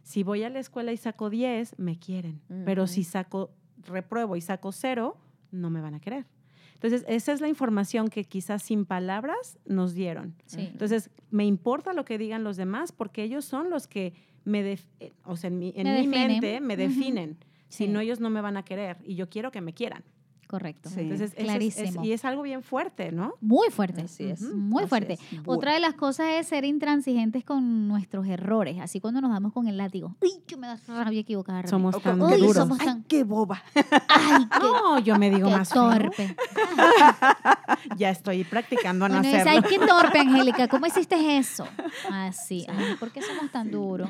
Si 0.03 0.23
voy 0.23 0.43
a 0.43 0.49
la 0.49 0.59
escuela 0.59 0.91
y 0.93 0.97
saco 0.97 1.29
10, 1.29 1.79
me 1.79 1.97
quieren. 1.99 2.41
Pero 2.65 2.87
si 2.87 3.03
saco, 3.03 3.51
repruebo 3.87 4.35
y 4.35 4.41
saco 4.41 4.71
cero, 4.71 5.17
no 5.51 5.69
me 5.69 5.81
van 5.81 5.95
a 5.95 5.99
querer. 5.99 6.25
Entonces, 6.75 7.03
esa 7.07 7.33
es 7.33 7.41
la 7.41 7.47
información 7.47 8.07
que 8.09 8.23
quizás 8.23 8.61
sin 8.61 8.85
palabras 8.85 9.57
nos 9.65 9.93
dieron. 9.95 10.35
Sí. 10.45 10.61
Entonces, 10.71 11.09
me 11.31 11.43
importa 11.45 11.93
lo 11.93 12.05
que 12.05 12.19
digan 12.19 12.43
los 12.43 12.55
demás 12.55 12.91
porque 12.91 13.23
ellos 13.23 13.45
son 13.45 13.69
los 13.71 13.87
que 13.87 14.13
me, 14.45 14.61
def- 14.63 14.85
eh, 14.99 15.11
o 15.23 15.35
sea, 15.35 15.47
en 15.47 15.57
mi, 15.57 15.73
en 15.75 15.83
Me 15.87 16.01
mi 16.01 16.07
mente 16.07 16.59
me 16.61 16.77
definen. 16.77 17.37
Si 17.69 17.85
Sí. 17.85 17.87
no, 17.91 17.99
ellos 17.99 18.19
no 18.19 18.29
me 18.29 18.41
van 18.41 18.57
a 18.57 18.63
querer 18.63 18.97
y 19.03 19.15
yo 19.15 19.27
quiero 19.29 19.51
que 19.51 19.59
me 19.61 19.73
quieran. 19.73 20.03
Correcto. 20.47 20.89
Sí. 20.89 21.01
Entonces, 21.01 21.31
ese 21.33 21.41
es- 21.41 21.47
es- 21.47 21.53
Clarísimo. 21.53 22.03
y 22.05 22.11
es 22.13 22.25
algo 22.25 22.41
bien 22.41 22.63
fuerte, 22.63 23.11
¿no? 23.11 23.33
Muy 23.41 23.69
fuerte. 23.69 24.01
Así 24.03 24.23
es. 24.25 24.41
Muy 24.41 24.83
Así 24.83 24.89
fuerte. 24.89 25.13
es. 25.13 25.19
Otra 25.45 25.73
de 25.73 25.79
las 25.79 25.93
cosas 25.95 26.27
es 26.39 26.47
ser 26.47 26.63
intransigentes 26.65 27.43
con 27.43 27.87
nuestros 27.87 28.25
errores, 28.27 28.79
así 28.79 28.99
cuando 29.01 29.19
nos 29.21 29.31
damos 29.31 29.51
con 29.53 29.67
el 29.67 29.77
látigo. 29.77 30.15
¡Ay, 30.23 30.41
que 30.47 30.55
me 30.57 30.67
da 30.67 30.77
rabia 30.87 31.19
equivocarme! 31.19 31.67
Somos 31.69 32.01
tan 32.01 32.21
Uy, 32.21 32.37
duros. 32.37 32.55
somos 32.55 32.79
Ay, 32.79 33.03
qué 33.07 33.23
boba. 33.23 33.61
¡Ay, 33.75 34.45
qué, 34.49 34.59
No, 34.61 34.99
yo 34.99 35.17
me 35.17 35.29
digo 35.29 35.49
qué 35.49 35.55
más 35.57 35.69
torpe! 35.69 36.35
Ya 37.97 38.09
estoy 38.09 38.43
practicando 38.43 39.05
a 39.05 39.09
no 39.09 39.21
dice, 39.21 39.37
hacerlo. 39.37 39.61
¡ay, 39.65 39.77
qué 39.77 39.85
torpe, 39.85 40.19
Angélica! 40.19 40.67
¿Cómo 40.67 40.85
hiciste 40.87 41.37
eso? 41.37 41.67
Así. 42.11 42.65
Ay, 42.69 42.95
¿por 42.99 43.11
qué 43.11 43.21
somos 43.21 43.51
tan 43.51 43.71
duros? 43.71 44.09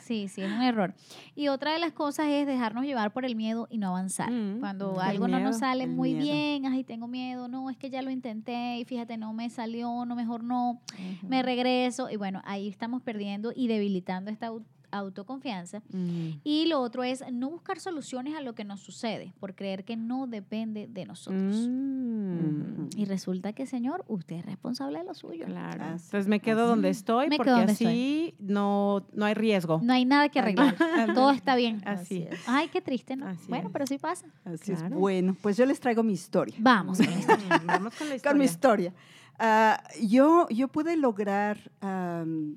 Sí, 0.00 0.28
sí, 0.28 0.42
es 0.42 0.50
un 0.52 0.62
error. 0.62 0.94
Y 1.34 1.48
otra 1.48 1.72
de 1.72 1.78
las 1.78 1.92
cosas 1.92 2.26
es 2.28 2.46
dejarnos 2.46 2.84
llevar 2.84 3.12
por 3.12 3.24
el 3.24 3.36
miedo 3.36 3.66
y 3.70 3.78
no 3.78 3.88
avanzar. 3.88 4.30
Mm, 4.30 4.60
Cuando 4.60 4.94
el 4.94 5.00
algo 5.00 5.28
no 5.28 5.38
nos 5.38 5.50
miedo, 5.50 5.58
sale 5.78 5.90
el 5.90 5.96
muy 5.96 6.14
miedo. 6.14 6.24
bien, 6.24 6.66
ay, 6.66 6.84
tengo 6.84 7.08
miedo, 7.08 7.48
no, 7.48 7.70
es 7.70 7.76
que 7.76 7.90
ya 7.90 8.02
lo 8.02 8.10
intenté 8.10 8.78
y 8.78 8.84
fíjate, 8.84 9.16
no 9.16 9.32
me 9.32 9.50
salió, 9.50 10.04
no, 10.04 10.16
mejor 10.16 10.42
no, 10.42 10.80
me 11.22 11.42
regreso. 11.42 12.10
Y 12.10 12.16
bueno, 12.16 12.42
ahí 12.44 12.68
estamos 12.68 13.02
perdiendo 13.02 13.52
y 13.54 13.68
debilitando 13.68 14.30
esta 14.30 14.50
autoconfianza. 14.90 15.82
Mm. 15.92 16.40
Y 16.44 16.66
lo 16.66 16.80
otro 16.80 17.04
es 17.04 17.24
no 17.32 17.50
buscar 17.50 17.80
soluciones 17.80 18.34
a 18.36 18.40
lo 18.40 18.54
que 18.54 18.64
nos 18.64 18.80
sucede, 18.80 19.32
por 19.40 19.54
creer 19.54 19.84
que 19.84 19.96
no 19.96 20.26
depende 20.26 20.86
de 20.86 21.04
nosotros. 21.04 21.66
Mm. 21.68 22.88
Y 22.96 23.04
resulta 23.04 23.52
que, 23.52 23.66
señor, 23.66 24.04
usted 24.08 24.36
es 24.36 24.46
responsable 24.46 24.98
de 24.98 25.04
lo 25.04 25.14
suyo. 25.14 25.46
Claro. 25.46 25.84
Así, 25.84 26.06
Entonces 26.06 26.28
me 26.28 26.40
quedo 26.40 26.62
así. 26.62 26.70
donde 26.70 26.88
estoy 26.90 27.28
Me 27.28 27.36
porque 27.36 27.50
donde 27.50 27.72
así 27.72 28.34
no, 28.38 29.06
no 29.12 29.24
hay 29.24 29.34
riesgo. 29.34 29.80
No 29.82 29.92
hay 29.92 30.04
nada 30.04 30.28
que 30.28 30.38
arreglar. 30.38 30.76
Todo 31.14 31.30
está 31.30 31.56
bien. 31.56 31.82
Así 31.84 32.26
es. 32.30 32.40
Ay, 32.46 32.68
qué 32.68 32.80
triste, 32.80 33.16
¿no? 33.16 33.26
Así 33.26 33.46
bueno, 33.48 33.68
es. 33.68 33.72
pero 33.72 33.86
sí 33.86 33.98
pasa. 33.98 34.26
Así 34.44 34.72
es. 34.72 34.88
Bueno, 34.90 35.36
pues 35.40 35.56
yo 35.56 35.66
les 35.66 35.80
traigo 35.80 36.02
mi 36.02 36.12
historia. 36.12 36.56
Vamos. 36.58 36.98
con 36.98 37.06
Vamos 37.66 37.94
con 37.94 38.08
la 38.08 38.16
historia. 38.16 38.30
Con 38.30 38.38
mi 38.38 38.44
historia. 38.44 38.94
Ah, 39.38 39.82
yo, 40.02 40.48
yo 40.48 40.68
pude 40.68 40.96
lograr 40.96 41.58
am, 41.80 42.56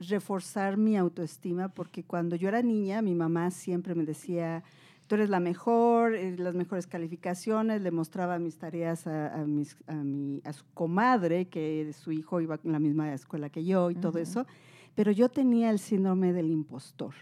reforzar 0.00 0.76
mi 0.76 0.96
autoestima 0.96 1.68
porque 1.68 2.04
cuando 2.04 2.36
yo 2.36 2.48
era 2.48 2.62
niña, 2.62 3.02
mi 3.02 3.14
mamá 3.14 3.50
siempre 3.50 3.94
me 3.94 4.04
decía, 4.04 4.62
tú 5.06 5.14
eres 5.14 5.30
la 5.30 5.40
mejor, 5.40 6.12
las 6.38 6.54
mejores 6.54 6.86
calificaciones, 6.86 7.82
le 7.82 7.90
mostraba 7.90 8.38
mis 8.38 8.58
tareas 8.58 9.06
a, 9.06 9.34
a 9.34 9.44
mis- 9.46 9.76
a 9.86 9.94
mi, 9.94 10.40
a 10.44 10.52
su 10.52 10.64
comadre, 10.74 11.46
que 11.46 11.92
su 11.92 12.12
hijo 12.12 12.40
iba 12.40 12.58
en 12.64 12.72
la 12.72 12.78
misma 12.78 13.12
escuela 13.12 13.48
que 13.50 13.64
yo 13.64 13.90
y 13.90 13.94
todo 13.94 14.18
eso, 14.18 14.46
pero 14.94 15.12
yo 15.12 15.28
tenía 15.28 15.70
el 15.70 15.78
síndrome 15.78 16.32
del 16.32 16.50
impostor 16.50 17.14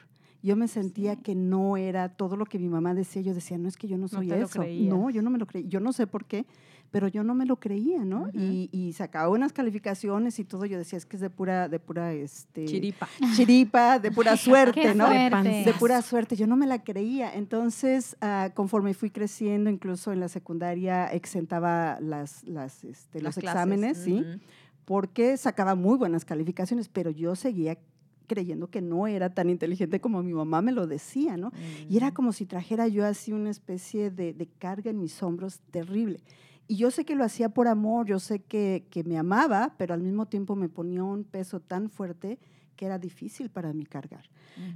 yo 0.44 0.56
me 0.56 0.66
sentía 0.66 1.14
que 1.14 1.36
no 1.36 1.76
era 1.76 2.08
todo 2.08 2.34
lo 2.34 2.46
que 2.46 2.58
mi 2.58 2.68
mamá 2.68 2.94
decía. 2.94 3.22
Yo 3.22 3.32
decía, 3.32 3.58
no 3.58 3.68
es 3.68 3.76
que 3.76 3.86
yo 3.86 3.96
no 3.96 4.08
soy 4.08 4.26
eso. 4.42 4.58
No, 4.88 5.08
yo 5.08 5.22
no 5.22 5.30
me 5.30 5.38
lo 5.38 5.46
creí. 5.46 5.68
Yo 5.68 5.78
no 5.78 5.92
sé 5.92 6.08
por 6.08 6.24
qué, 6.24 6.46
pero 6.92 7.08
yo 7.08 7.24
no 7.24 7.34
me 7.34 7.46
lo 7.46 7.56
creía, 7.58 8.04
¿no? 8.04 8.24
Ujú. 8.24 8.30
y, 8.34 8.68
y 8.70 8.92
sacaba 8.92 9.28
unas 9.30 9.52
calificaciones 9.52 10.38
y 10.38 10.44
todo. 10.44 10.66
Yo 10.66 10.76
decía, 10.78 10.98
es 10.98 11.06
que 11.06 11.16
es 11.16 11.22
de 11.22 11.30
pura, 11.30 11.68
de 11.68 11.80
pura, 11.80 12.12
este, 12.12 12.66
Chiripa. 12.66 13.08
chiripa, 13.34 13.98
de 13.98 14.12
pura 14.12 14.36
suerte, 14.36 14.94
¿no? 14.94 15.06
fuerte. 15.06 15.62
De 15.64 15.72
pura 15.80 16.02
suerte, 16.02 16.36
yo 16.36 16.46
no 16.46 16.54
me 16.56 16.66
la 16.66 16.84
creía. 16.84 17.34
Entonces, 17.34 18.14
ah, 18.20 18.50
conforme 18.54 18.92
fui 18.94 19.10
creciendo, 19.10 19.70
incluso 19.70 20.12
en 20.12 20.20
la 20.20 20.28
secundaria 20.28 21.06
exentaba 21.06 21.98
las, 22.00 22.44
las, 22.44 22.84
este, 22.84 23.20
Las 23.22 23.36
los 23.36 23.42
clases. 23.42 23.56
exámenes, 23.56 23.96
¿sí? 23.98 24.20
Ujú. 24.20 24.38
Porque 24.84 25.36
sacaba 25.38 25.74
muy 25.74 25.96
buenas 25.96 26.24
calificaciones, 26.26 26.88
pero 26.90 27.10
yo 27.10 27.34
seguía 27.36 27.78
creyendo 28.26 28.68
que 28.68 28.80
no 28.82 29.06
era 29.06 29.32
tan 29.34 29.48
inteligente 29.50 30.00
como 30.00 30.22
mi 30.22 30.32
mamá 30.32 30.60
me 30.62 30.72
lo 30.72 30.86
decía, 30.86 31.36
¿no? 31.36 31.52
Y 31.88 31.96
era 31.96 32.12
como 32.12 32.32
si 32.32 32.46
trajera 32.46 32.86
yo 32.88 33.04
así 33.06 33.32
una 33.32 33.50
especie 33.50 34.10
de, 34.10 34.32
de 34.32 34.46
carga 34.46 34.90
en 34.90 35.00
mis 35.00 35.22
hombros 35.22 35.60
terrible. 35.70 36.20
Y 36.68 36.76
yo 36.76 36.90
sé 36.90 37.04
que 37.04 37.14
lo 37.14 37.24
hacía 37.24 37.48
por 37.50 37.68
amor, 37.68 38.06
yo 38.06 38.18
sé 38.18 38.40
que, 38.40 38.86
que 38.90 39.04
me 39.04 39.18
amaba, 39.18 39.74
pero 39.76 39.94
al 39.94 40.00
mismo 40.00 40.26
tiempo 40.26 40.56
me 40.56 40.68
ponía 40.68 41.02
un 41.04 41.24
peso 41.24 41.60
tan 41.60 41.90
fuerte 41.90 42.38
que 42.76 42.86
era 42.86 42.98
difícil 42.98 43.50
para 43.50 43.72
mí 43.72 43.84
cargar. 43.84 44.24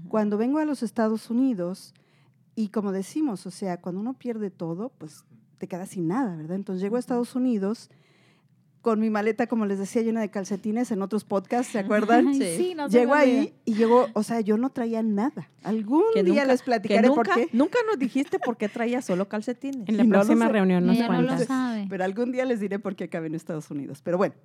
Cuando 0.09 0.39
vengo 0.39 0.59
a 0.59 0.65
los 0.65 0.83
Estados 0.83 1.31
Unidos, 1.31 1.95
y 2.55 2.69
como 2.69 2.93
decimos, 2.93 3.47
o 3.47 3.51
sea, 3.51 3.81
cuando 3.81 4.01
uno 4.01 4.15
pierde 4.15 4.51
todo, 4.51 4.91
pues 4.99 5.25
te 5.59 5.69
quedas 5.69 5.91
sin 5.91 6.09
nada, 6.09 6.37
¿verdad? 6.37 6.57
Entonces 6.57 6.83
llego 6.83 6.97
a 6.97 6.99
Estados 6.99 7.35
Unidos 7.35 7.91
con 8.87 9.01
mi 9.01 9.11
maleta, 9.11 9.49
como 9.49 9.67
les 9.67 9.81
decía, 9.81 10.01
llena 10.03 10.21
de 10.21 10.31
calcetines 10.31 10.93
en 10.93 11.03
otros 11.03 11.25
podcasts, 11.25 11.73
¿se 11.73 11.81
acuerdan? 11.81 12.29
Ay, 12.29 12.35
Sí. 12.39 12.57
sí, 12.57 12.75
no 12.77 12.87
Llego 12.87 13.15
ahí 13.15 13.53
y 13.65 13.75
llego, 13.75 14.07
o 14.13 14.23
sea, 14.23 14.41
yo 14.43 14.57
no 14.59 14.71
traía 14.71 15.03
nada. 15.03 15.51
Algún 15.65 16.05
Que 16.15 16.23
día 16.23 16.43
nunca- 16.43 16.53
les 16.53 16.61
Que 16.61 16.67
platicaré 16.67 17.09
por 17.09 17.27
nunca, 17.27 17.35
qué. 17.35 17.49
nunca 17.53 17.79
nos 17.91 17.99
dijiste 17.99 18.39
por 18.39 18.57
qué 18.57 18.69
traía 18.69 19.03
solo 19.03 19.29
calcetines. 19.29 19.89
En 19.89 19.97
la 19.97 20.05
Y 20.05 20.07
no 20.07 20.13
próxima 20.13 20.47
sé. 20.47 20.53
reunión 20.53 20.87
nos 20.87 20.97
no 21.01 21.07
cuentas. 21.09 21.47
sabe. 21.47 21.87
Pero 21.91 22.05
algún 22.05 22.31
día 22.31 22.45
les 22.45 22.61
diré 22.61 22.79
por 22.79 22.95
qué 22.95 23.03
acabé 23.03 23.27
en 23.27 23.35
Estados 23.35 23.69
Unidos. 23.73 24.03
Pero 24.05 24.19
bueno. 24.19 24.37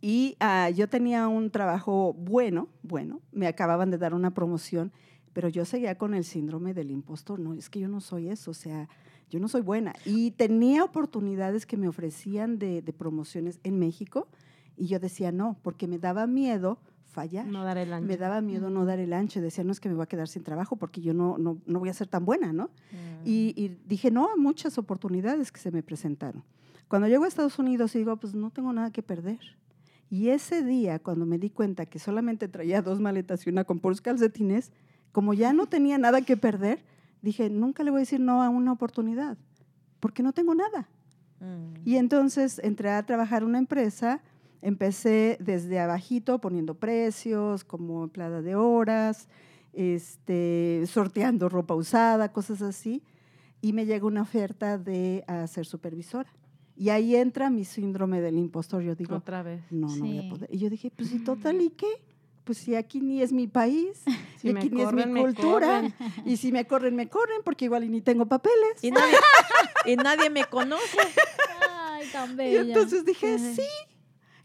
Y 0.00 0.36
ah, 0.40 0.70
yo 0.70 0.88
tenía 0.88 1.28
un 1.28 1.50
trabajo 1.50 2.14
bueno, 2.14 2.70
bueno. 2.82 3.20
Me 3.32 3.46
acababan 3.48 3.90
de 3.90 3.98
dar 3.98 4.14
una 4.14 4.30
promoción, 4.32 4.92
pero 5.34 5.50
yo 5.50 5.66
seguía 5.66 5.98
con 5.98 6.14
el 6.14 6.24
síndrome 6.24 6.72
del 6.72 6.90
impostor. 6.90 7.38
No, 7.38 7.52
es 7.52 7.68
que 7.68 7.80
yo 7.80 7.88
no 7.88 8.00
soy 8.00 8.30
eso, 8.30 8.50
o 8.50 8.54
sea, 8.54 8.88
yo 9.32 9.40
no 9.40 9.48
soy 9.48 9.62
buena. 9.62 9.94
Y 10.04 10.32
tenía 10.32 10.84
oportunidades 10.84 11.64
que 11.64 11.78
me 11.78 11.88
ofrecían 11.88 12.58
de, 12.58 12.82
de 12.82 12.92
promociones 12.92 13.60
en 13.64 13.78
México 13.78 14.28
y 14.76 14.86
yo 14.88 15.00
decía 15.00 15.32
no, 15.32 15.56
porque 15.62 15.88
me 15.88 15.98
daba 15.98 16.26
miedo 16.26 16.78
fallar. 17.06 17.46
No 17.46 17.64
dar 17.64 17.78
el 17.78 17.92
ancho. 17.92 18.06
Me 18.06 18.18
daba 18.18 18.42
miedo 18.42 18.68
no 18.68 18.84
dar 18.84 18.98
el 18.98 19.14
ancho. 19.14 19.40
Decía, 19.40 19.64
no 19.64 19.72
es 19.72 19.80
que 19.80 19.88
me 19.88 19.94
voy 19.94 20.02
a 20.02 20.06
quedar 20.06 20.28
sin 20.28 20.42
trabajo 20.42 20.76
porque 20.76 21.00
yo 21.00 21.14
no, 21.14 21.38
no, 21.38 21.58
no 21.64 21.78
voy 21.78 21.88
a 21.88 21.94
ser 21.94 22.08
tan 22.08 22.26
buena, 22.26 22.52
¿no? 22.52 22.64
Mm. 22.64 23.26
Y, 23.26 23.54
y 23.56 23.78
dije, 23.86 24.10
no, 24.10 24.30
a 24.30 24.36
muchas 24.36 24.76
oportunidades 24.76 25.50
que 25.50 25.60
se 25.60 25.70
me 25.70 25.82
presentaron. 25.82 26.44
Cuando 26.88 27.08
llego 27.08 27.24
a 27.24 27.28
Estados 27.28 27.58
Unidos, 27.58 27.94
digo, 27.94 28.14
pues 28.18 28.34
no 28.34 28.50
tengo 28.50 28.70
nada 28.72 28.90
que 28.90 29.02
perder. 29.02 29.38
Y 30.10 30.28
ese 30.28 30.62
día, 30.62 30.98
cuando 30.98 31.24
me 31.24 31.38
di 31.38 31.48
cuenta 31.48 31.86
que 31.86 31.98
solamente 31.98 32.48
traía 32.48 32.82
dos 32.82 33.00
maletas 33.00 33.46
y 33.46 33.50
una 33.50 33.64
con 33.64 33.78
puros 33.78 34.02
calcetines, 34.02 34.72
como 35.10 35.32
ya 35.32 35.54
no 35.54 35.66
tenía 35.66 35.96
nada 35.96 36.20
que 36.20 36.36
perder, 36.36 36.84
dije, 37.22 37.48
nunca 37.50 37.82
le 37.84 37.90
voy 37.90 37.98
a 37.98 38.00
decir 38.00 38.20
no 38.20 38.42
a 38.42 38.48
una 38.48 38.72
oportunidad, 38.72 39.38
porque 40.00 40.22
no 40.22 40.32
tengo 40.32 40.54
nada. 40.54 40.88
Mm. 41.40 41.74
Y 41.84 41.96
entonces 41.96 42.60
entré 42.62 42.90
a 42.90 43.02
trabajar 43.04 43.42
en 43.42 43.48
una 43.48 43.58
empresa, 43.58 44.20
empecé 44.60 45.38
desde 45.40 45.80
abajito 45.80 46.40
poniendo 46.40 46.74
precios, 46.74 47.64
como 47.64 48.04
empleada 48.04 48.42
de 48.42 48.54
horas, 48.54 49.28
este, 49.72 50.84
sorteando 50.86 51.48
ropa 51.48 51.74
usada, 51.74 52.32
cosas 52.32 52.62
así, 52.62 53.02
y 53.60 53.72
me 53.72 53.86
llega 53.86 54.06
una 54.06 54.22
oferta 54.22 54.78
de 54.78 55.24
ser 55.48 55.66
supervisora. 55.66 56.30
Y 56.74 56.88
ahí 56.88 57.14
entra 57.16 57.50
mi 57.50 57.64
síndrome 57.64 58.20
del 58.20 58.38
impostor. 58.38 58.82
Yo 58.82 58.94
digo, 58.94 59.16
Otra 59.16 59.42
vez. 59.42 59.62
no, 59.70 59.88
no 59.88 59.96
voy 59.98 60.10
Sí. 60.20 60.26
a 60.26 60.30
poder. 60.30 60.48
Y 60.52 60.58
yo 60.58 60.70
dije, 60.70 60.90
pues, 60.90 61.12
¿y 61.12 61.18
total 61.24 61.60
y 61.60 61.70
qué? 61.70 61.86
Pues 62.44 62.58
si 62.58 62.74
aquí 62.74 63.00
ni 63.00 63.22
es 63.22 63.32
mi 63.32 63.46
país, 63.46 64.02
Si 64.40 64.48
y 64.48 64.50
aquí 64.50 64.70
ni 64.70 64.82
es 64.82 64.92
mi 64.92 65.20
cultura, 65.20 65.80
corren. 65.82 65.94
y 66.26 66.36
si 66.36 66.50
me 66.50 66.66
corren, 66.66 66.96
me 66.96 67.08
corren, 67.08 67.42
porque 67.44 67.66
igual 67.66 67.84
y 67.84 67.88
ni 67.88 68.00
tengo 68.00 68.26
papeles. 68.26 68.82
Y 68.82 68.90
nadie, 68.90 69.14
y 69.86 69.96
nadie 69.96 70.30
me 70.30 70.44
conoce. 70.44 70.98
Ay, 71.70 72.08
tan 72.12 72.38
Y 72.40 72.56
entonces 72.56 73.04
dije, 73.04 73.34
Ajá. 73.34 73.54
sí. 73.54 73.66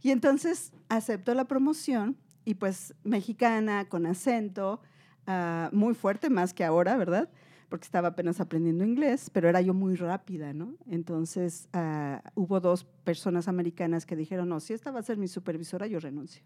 Y 0.03 0.11
entonces 0.11 0.71
acepto 0.89 1.33
la 1.33 1.45
promoción 1.45 2.17
y 2.45 2.53
pues 2.53 2.93
mexicana, 3.03 3.89
con 3.89 4.05
acento, 4.05 4.81
ah, 5.25 5.69
muy 5.73 5.95
fuerte, 5.95 6.29
más 6.29 6.53
que 6.53 6.63
ahora, 6.63 6.95
¿verdad? 6.95 7.29
Porque 7.69 7.85
estaba 7.85 8.09
apenas 8.09 8.39
aprendiendo 8.39 8.85
inglés, 8.85 9.29
pero 9.31 9.49
era 9.49 9.59
yo 9.61 9.73
muy 9.73 9.95
rápida, 9.95 10.53
¿no? 10.53 10.75
Entonces 10.89 11.67
ah, 11.73 12.21
hubo 12.35 12.59
dos 12.59 12.85
personas 13.03 13.47
americanas 13.47 14.05
que 14.05 14.15
dijeron, 14.15 14.49
no, 14.49 14.59
si 14.59 14.73
esta 14.73 14.91
va 14.91 14.99
a 14.99 15.03
ser 15.03 15.17
mi 15.17 15.27
supervisora, 15.27 15.85
yo 15.87 15.99
renuncio. 15.99 16.41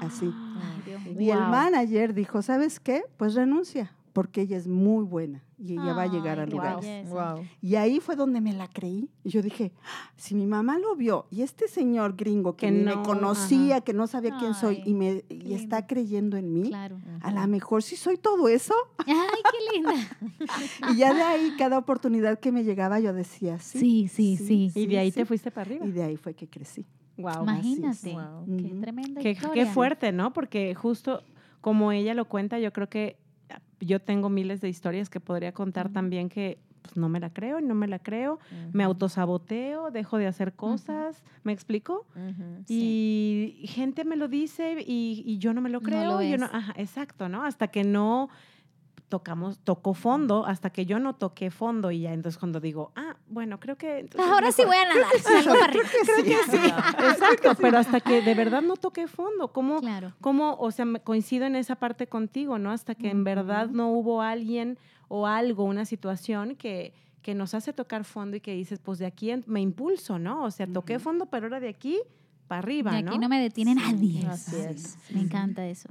Así. 0.00 0.30
Ay. 0.86 1.16
Y 1.18 1.30
el 1.30 1.38
manager 1.38 2.12
dijo, 2.12 2.42
¿sabes 2.42 2.78
qué? 2.78 3.04
Pues 3.16 3.34
renuncia, 3.34 3.92
porque 4.16 4.40
ella 4.40 4.56
es 4.56 4.66
muy 4.66 5.04
buena 5.04 5.44
y 5.58 5.74
ella 5.74 5.92
va 5.92 6.04
a 6.04 6.06
llegar 6.06 6.38
Ay, 6.38 6.44
al 6.44 6.50
lugar. 6.50 6.80
Wow. 7.06 7.44
Y 7.60 7.74
ahí 7.74 8.00
fue 8.00 8.16
donde 8.16 8.40
me 8.40 8.54
la 8.54 8.66
creí. 8.66 9.10
Y 9.22 9.28
yo 9.28 9.42
dije, 9.42 9.72
"Ah, 9.84 10.10
si 10.16 10.34
mi 10.34 10.46
mamá 10.46 10.78
lo 10.78 10.96
vio 10.96 11.26
y 11.30 11.42
este 11.42 11.68
señor 11.68 12.16
gringo 12.16 12.56
que, 12.56 12.68
Que 12.68 12.72
no, 12.72 12.96
me 12.96 13.02
conocía, 13.02 13.74
ajá. 13.76 13.84
que 13.84 13.92
no 13.92 14.06
sabía 14.06 14.34
quién 14.38 14.54
soy 14.54 14.76
Ay, 14.76 14.82
y, 14.86 14.94
me, 14.94 15.20
qué 15.20 15.34
y 15.36 15.52
está 15.52 15.76
lindo. 15.80 15.86
creyendo 15.88 16.36
en 16.38 16.50
mí, 16.50 16.62
Claro. 16.70 16.98
a 17.20 17.30
lo 17.30 17.46
mejor 17.46 17.82
sí 17.82 17.94
soy 17.96 18.16
todo 18.16 18.48
eso. 18.48 18.72
Ay, 19.06 19.42
qué 19.52 19.76
linda. 19.76 19.94
Y 20.94 20.96
ya 20.96 21.12
de 21.12 21.20
ahí, 21.22 21.52
cada 21.58 21.76
oportunidad 21.76 22.40
que 22.40 22.52
me 22.52 22.64
llegaba, 22.64 22.98
yo 23.00 23.12
decía, 23.12 23.58
sí. 23.58 24.08
Sí, 24.08 24.08
sí, 24.08 24.70
sí. 24.70 24.80
Y 24.80 24.86
de 24.86 24.98
ahí 24.98 25.10
sí. 25.10 25.16
te 25.16 25.26
fuiste 25.26 25.50
para 25.50 25.66
arriba. 25.70 25.84
Y 25.84 25.90
de 25.92 26.02
ahí 26.04 26.16
fue 26.16 26.32
que 26.32 26.48
crecí. 26.48 26.86
Wow. 27.18 27.42
Imagínate. 27.42 28.12
Wow. 28.14 28.46
Qué 28.56 28.74
tremenda 28.80 29.20
Qué, 29.20 29.32
historia. 29.32 29.64
qué 29.66 29.70
fuerte, 29.70 30.10
¿no? 30.12 30.32
Porque 30.32 30.74
justo 30.74 31.22
como 31.60 31.92
ella 31.92 32.14
lo 32.14 32.24
cuenta, 32.26 32.58
yo 32.58 32.72
creo 32.72 32.88
que 32.88 33.18
yo 33.80 34.00
tengo 34.00 34.28
miles 34.28 34.60
de 34.60 34.68
historias 34.68 35.10
que 35.10 35.20
podría 35.20 35.52
contar 35.52 35.88
también 35.90 36.28
que 36.28 36.58
pues, 36.82 36.96
no 36.96 37.08
me 37.08 37.18
la 37.20 37.30
creo 37.30 37.58
y 37.60 37.62
no 37.64 37.74
me 37.74 37.88
la 37.88 37.98
creo. 37.98 38.38
Me 38.72 38.84
autosaboteo, 38.84 39.90
dejo 39.90 40.18
de 40.18 40.26
hacer 40.26 40.52
cosas. 40.54 41.22
¿Me 41.44 41.52
explico? 41.52 42.06
Y 42.68 43.64
gente 43.68 44.04
me 44.04 44.16
lo 44.16 44.28
dice 44.28 44.76
y, 44.86 45.22
y 45.26 45.38
yo 45.38 45.52
no 45.52 45.60
me 45.60 45.68
lo 45.70 45.80
No 45.80 45.84
creo. 45.86 46.12
lo 46.12 46.22
y 46.22 46.30
yo 46.30 46.38
no, 46.38 46.46
es. 46.46 46.54
ajá, 46.54 46.74
exacto, 46.76 47.28
¿no? 47.28 47.44
Hasta 47.44 47.68
que 47.68 47.84
no 47.84 48.28
tocamos, 49.08 49.58
tocó 49.60 49.94
fondo, 49.94 50.44
hasta 50.46 50.70
que 50.70 50.84
yo 50.84 50.98
no 50.98 51.14
toqué 51.14 51.50
fondo 51.50 51.90
y 51.92 52.00
ya 52.00 52.12
entonces 52.12 52.38
cuando 52.38 52.58
digo, 52.60 52.90
ah, 52.96 53.16
bueno, 53.28 53.60
creo 53.60 53.76
que... 53.76 54.08
Ahora 54.18 54.50
sí 54.50 54.64
voy 54.64 54.76
a 54.76 54.84
nadar. 54.88 55.18
Salgo 55.22 55.52
para 55.54 55.64
arriba. 55.66 55.84
Creo 56.04 56.24
que 56.24 56.50
sí. 56.50 56.72
Exacto, 57.10 57.52
pero 57.60 57.78
hasta 57.78 58.00
que 58.00 58.20
de 58.22 58.34
verdad 58.34 58.62
no 58.62 58.76
toqué 58.76 59.06
fondo. 59.06 59.52
¿Cómo, 59.52 59.80
Claro. 59.80 60.12
cómo, 60.20 60.56
o 60.58 60.70
sea, 60.72 60.84
me- 60.84 61.00
coincido 61.00 61.46
en 61.46 61.54
esa 61.56 61.76
parte 61.76 62.06
contigo, 62.08 62.58
¿no? 62.58 62.70
Hasta 62.72 62.94
que 62.96 63.10
en 63.10 63.22
verdad 63.24 63.68
no 63.68 63.90
hubo 63.90 64.22
alguien 64.22 64.76
o 65.08 65.26
algo, 65.28 65.62
una 65.64 65.84
situación 65.84 66.56
que, 66.56 66.92
que 67.22 67.34
nos 67.34 67.54
hace 67.54 67.72
tocar 67.72 68.02
fondo 68.04 68.36
y 68.36 68.40
que 68.40 68.54
dices, 68.54 68.80
pues 68.80 68.98
de 68.98 69.06
aquí 69.06 69.30
me 69.46 69.60
impulso, 69.60 70.18
¿no? 70.18 70.42
O 70.44 70.50
sea, 70.50 70.66
toqué 70.66 70.98
fondo, 70.98 71.26
pero 71.26 71.46
ahora 71.46 71.60
de 71.60 71.68
aquí 71.68 72.00
para 72.48 72.58
arriba, 72.60 72.92
De 72.92 73.02
¿no? 73.02 73.10
aquí 73.10 73.18
no 73.20 73.28
me 73.28 73.40
detiene 73.40 73.74
Sí, 73.74 73.80
nadie. 73.80 74.26
así 74.26 74.56
es. 74.56 74.98
Me 75.12 75.20
encanta 75.20 75.64
eso. 75.66 75.88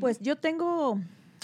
Pues 0.00 0.18
yo 0.20 0.36
tengo 0.36 0.98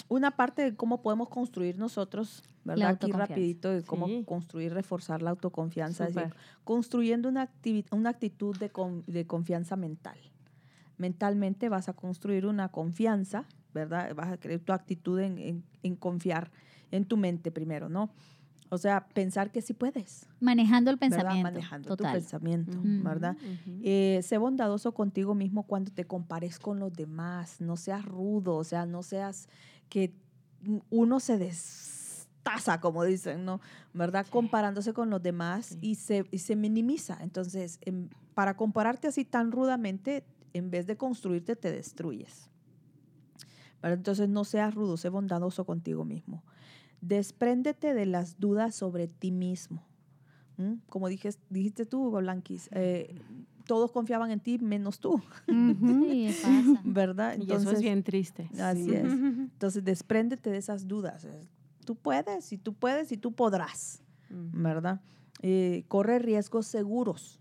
una 0.07 0.31
parte 0.31 0.61
de 0.63 0.75
cómo 0.75 1.01
podemos 1.01 1.29
construir 1.29 1.77
nosotros, 1.77 2.43
¿verdad? 2.63 2.89
Aquí 2.91 3.11
rapidito 3.11 3.69
de 3.71 3.83
cómo 3.83 4.07
Sí. 4.07 4.23
construir, 4.25 4.73
reforzar 4.73 5.21
la 5.21 5.29
autoconfianza, 5.31 6.07
es 6.07 6.15
decir, 6.15 6.29
Súper. 6.31 6.43
construyendo 6.63 7.29
una, 7.29 7.47
activi- 7.49 7.85
una 7.91 8.09
actitud 8.09 8.57
de, 8.57 8.69
con- 8.69 9.03
de 9.07 9.25
confianza 9.25 9.75
mental. 9.75 10.17
Mentalmente 10.97 11.69
vas 11.69 11.89
a 11.89 11.93
construir 11.93 12.45
una 12.45 12.69
confianza, 12.69 13.45
¿verdad? 13.73 14.13
Vas 14.15 14.31
a 14.31 14.37
crear 14.37 14.59
tu 14.59 14.73
actitud 14.73 15.19
en, 15.19 15.37
en- 15.39 15.63
en 15.83 15.95
confiar 15.95 16.51
en 16.91 17.05
tu 17.05 17.17
mente 17.17 17.51
primero, 17.51 17.89
¿no? 17.89 18.11
O 18.69 18.77
sea, 18.77 19.07
pensar 19.13 19.51
que 19.51 19.61
sí 19.61 19.73
puedes, 19.73 20.27
Manejando 20.39 20.91
el 20.91 20.97
¿verdad? 20.97 21.17
pensamiento. 21.17 21.43
Manejando 21.51 21.89
tu 21.89 21.95
Total. 21.97 22.13
pensamiento, 22.13 22.77
Ujú. 22.77 23.03
¿verdad? 23.03 23.35
Ujú. 23.35 23.79
Eh, 23.83 24.21
sé 24.23 24.37
bondadoso 24.37 24.93
contigo 24.93 25.35
mismo 25.35 25.63
cuando 25.63 25.91
te 25.91 26.05
compares 26.05 26.57
con 26.59 26.79
los 26.79 26.93
demás. 26.93 27.59
No 27.59 27.75
seas 27.75 28.05
rudo, 28.05 28.55
o 28.55 28.63
sea, 28.63 28.85
no 28.85 29.03
seas 29.03 29.49
que 29.91 30.13
uno 30.89 31.19
se 31.19 31.37
destaza, 31.37 32.79
como 32.79 33.03
dicen, 33.03 33.43
¿no? 33.43 33.59
¿Verdad? 33.93 34.25
Comparándose 34.29 34.93
con 34.93 35.09
los 35.09 35.21
demás 35.21 35.65
Sí. 35.65 35.77
y, 35.81 35.95
se, 35.95 36.25
y 36.31 36.37
se 36.39 36.55
minimiza. 36.55 37.17
Entonces, 37.21 37.77
em, 37.81 38.07
para 38.33 38.55
compararte 38.55 39.09
así 39.09 39.25
tan 39.25 39.51
rudamente, 39.51 40.23
en 40.53 40.71
vez 40.71 40.87
de 40.87 40.95
construirte, 40.95 41.57
te 41.57 41.71
destruyes. 41.71 42.49
¿Verdad? 43.81 43.97
Entonces, 43.97 44.29
no 44.29 44.45
seas 44.45 44.73
rudo, 44.73 44.95
sé 44.95 45.09
bondadoso 45.09 45.65
contigo 45.65 46.05
mismo. 46.05 46.41
Despréndete 47.01 47.93
de 47.93 48.05
las 48.05 48.39
dudas 48.39 48.73
sobre 48.73 49.07
ti 49.09 49.31
mismo. 49.31 49.83
¿Mm? 50.55 50.75
Como 50.87 51.09
dije, 51.09 51.31
dijiste 51.49 51.85
tú, 51.85 52.07
Hugo 52.07 52.19
Blanquis, 52.19 52.69
eh, 52.71 53.13
todos 53.65 53.91
confiaban 53.91 54.31
en 54.31 54.39
ti 54.39 54.59
menos 54.59 54.99
tú. 54.99 55.21
Sí, 55.47 56.29
pasa. 56.41 56.81
¿verdad? 56.83 57.37
Y 57.39 57.51
eso 57.53 57.71
es 57.71 57.81
bien 57.81 58.03
triste. 58.03 58.49
Así 58.59 58.85
Sí. 58.85 58.93
es. 58.93 59.03
Entonces, 59.53 59.83
despréndete 59.83 60.49
de 60.49 60.57
esas 60.57 60.87
dudas. 60.87 61.27
Tú 61.85 61.95
puedes, 61.95 62.51
y 62.51 62.57
tú 62.57 62.73
puedes, 62.73 63.11
y 63.11 63.17
tú 63.17 63.33
podrás. 63.33 64.01
¿verdad? 64.29 65.01
Eh, 65.41 65.83
corre 65.87 66.19
riesgos 66.19 66.67
seguros. 66.67 67.39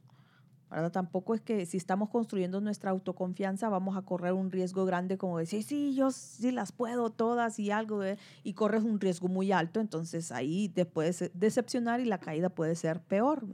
¿verdad? 0.71 0.93
Tampoco 0.93 1.35
es 1.35 1.41
que 1.41 1.67
si 1.67 1.77
estamos 1.77 2.11
construyendo 2.11 2.61
nuestra 2.61 2.93
autoconfianza 2.93 3.69
vamos 3.69 3.97
a 3.97 4.03
correr 4.03 4.33
un 4.35 4.53
riesgo 4.53 4.85
grande 4.85 5.19
como 5.19 5.37
decir, 5.39 5.65
sí, 5.65 5.95
yo 5.97 6.13
sí 6.13 6.53
las 6.53 6.71
puedo 6.71 7.11
todas 7.11 7.59
y 7.59 7.73
algo, 7.73 8.05
eh", 8.05 8.19
y 8.45 8.53
corres 8.55 8.85
un 8.85 9.01
riesgo 9.01 9.27
muy 9.27 9.51
alto, 9.51 9.81
entonces 9.81 10.31
ahí 10.31 10.69
te 10.69 10.85
puedes 10.85 11.29
decepcionar 11.35 11.99
y 12.01 12.05
la 12.05 12.19
caída 12.19 12.51
puede 12.51 12.77
ser 12.77 13.01
peor. 13.01 13.45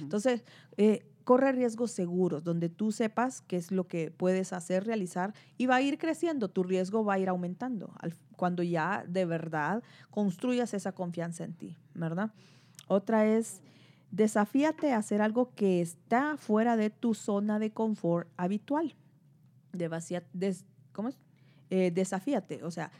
Entonces, 0.00 0.42
eh, 0.76 1.06
corre 1.24 1.52
riesgos 1.52 1.90
seguros, 1.90 2.44
donde 2.44 2.68
tú 2.68 2.92
sepas 2.92 3.40
qué 3.42 3.56
es 3.56 3.70
lo 3.70 3.88
que 3.88 4.10
puedes 4.10 4.52
hacer, 4.52 4.84
realizar, 4.84 5.34
y 5.56 5.66
va 5.66 5.76
a 5.76 5.82
ir 5.82 5.98
creciendo, 5.98 6.48
tu 6.48 6.62
riesgo 6.62 7.04
va 7.04 7.14
a 7.14 7.18
ir 7.18 7.28
aumentando 7.28 7.92
cuando 8.36 8.62
ya 8.62 9.04
de 9.08 9.24
verdad 9.24 9.82
construyas 10.10 10.74
esa 10.74 10.92
confianza 10.92 11.44
en 11.44 11.54
ti, 11.54 11.76
¿verdad? 11.94 12.32
Otra 12.88 13.26
es, 13.26 13.62
desafíate 14.10 14.92
a 14.92 14.98
hacer 14.98 15.22
algo 15.22 15.54
que 15.54 15.80
está 15.80 16.36
fuera 16.36 16.76
de 16.76 16.90
tu 16.90 17.14
zona 17.14 17.58
de 17.58 17.72
confort 17.72 18.28
habitual. 18.36 18.94
¿Cómo 20.92 21.08
es? 21.08 21.18
Eh, 21.70 21.90
desafíate, 21.90 22.62
o 22.62 22.70
sea, 22.70 22.92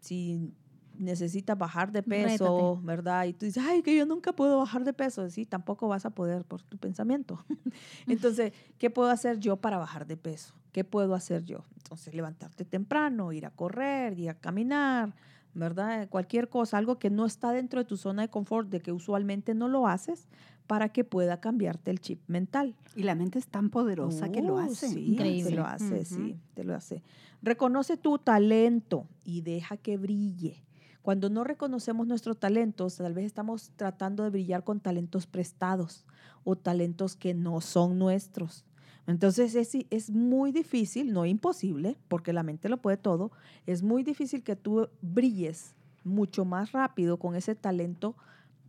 si 0.00 0.52
necesitas 0.98 1.56
bajar 1.56 1.92
de 1.92 2.02
peso, 2.02 2.74
Rétate. 2.76 2.86
¿verdad? 2.86 3.24
Y 3.26 3.32
tú 3.32 3.46
dices, 3.46 3.62
ay, 3.66 3.82
que 3.82 3.96
yo 3.96 4.04
nunca 4.06 4.32
puedo 4.32 4.58
bajar 4.58 4.84
de 4.84 4.92
peso. 4.92 5.28
Sí, 5.30 5.46
tampoco 5.46 5.88
vas 5.88 6.04
a 6.06 6.10
poder 6.10 6.44
por 6.44 6.62
tu 6.62 6.76
pensamiento. 6.78 7.44
Entonces, 8.06 8.52
¿qué 8.78 8.90
puedo 8.90 9.10
hacer 9.10 9.38
yo 9.38 9.56
para 9.56 9.78
bajar 9.78 10.06
de 10.06 10.16
peso? 10.16 10.54
¿Qué 10.72 10.84
puedo 10.84 11.14
hacer 11.14 11.44
yo? 11.44 11.64
Entonces, 11.76 12.14
levantarte 12.14 12.64
temprano, 12.64 13.32
ir 13.32 13.46
a 13.46 13.50
correr, 13.50 14.18
ir 14.18 14.30
a 14.30 14.34
caminar, 14.34 15.14
¿verdad? 15.54 16.08
Cualquier 16.08 16.48
cosa, 16.48 16.78
algo 16.78 16.98
que 16.98 17.10
no 17.10 17.24
está 17.26 17.52
dentro 17.52 17.80
de 17.80 17.84
tu 17.86 17.96
zona 17.96 18.22
de 18.22 18.28
confort, 18.28 18.68
de 18.68 18.80
que 18.80 18.92
usualmente 18.92 19.54
no 19.54 19.68
lo 19.68 19.86
haces, 19.88 20.28
para 20.66 20.90
que 20.90 21.02
pueda 21.02 21.40
cambiarte 21.40 21.90
el 21.90 21.98
chip 22.00 22.20
mental. 22.28 22.76
Y 22.94 23.04
la 23.04 23.14
mente 23.14 23.38
es 23.38 23.46
tan 23.48 23.70
poderosa 23.70 24.30
que 24.30 24.42
lo 24.42 24.56
Uh, 24.56 24.58
hace. 24.58 24.88
Sí, 24.90 25.06
Increíble. 25.06 25.50
te 25.50 25.56
lo 25.56 25.64
hace, 25.64 25.94
Ujú. 26.00 26.04
sí, 26.04 26.38
te 26.54 26.62
lo 26.64 26.74
hace. 26.74 27.02
Reconoce 27.40 27.96
tu 27.96 28.18
talento 28.18 29.06
y 29.24 29.40
deja 29.40 29.78
que 29.78 29.96
brille. 29.96 30.62
Cuando 31.08 31.30
no 31.30 31.42
reconocemos 31.42 32.06
nuestros 32.06 32.38
talentos, 32.38 32.96
tal 32.96 33.14
vez 33.14 33.24
estamos 33.24 33.70
tratando 33.76 34.24
de 34.24 34.28
brillar 34.28 34.62
con 34.62 34.78
talentos 34.78 35.26
prestados 35.26 36.04
o 36.44 36.54
talentos 36.54 37.16
que 37.16 37.32
no 37.32 37.62
son 37.62 37.98
nuestros. 37.98 38.66
Entonces 39.06 39.54
es, 39.54 39.70
es 39.88 40.10
muy 40.10 40.52
difícil, 40.52 41.14
no 41.14 41.24
imposible, 41.24 41.96
porque 42.08 42.34
la 42.34 42.42
mente 42.42 42.68
lo 42.68 42.82
puede 42.82 42.98
todo, 42.98 43.32
es 43.64 43.82
muy 43.82 44.02
difícil 44.02 44.42
que 44.42 44.54
tú 44.54 44.90
brilles 45.00 45.74
mucho 46.04 46.44
más 46.44 46.72
rápido 46.72 47.18
con 47.18 47.34
ese 47.36 47.54
talento 47.54 48.14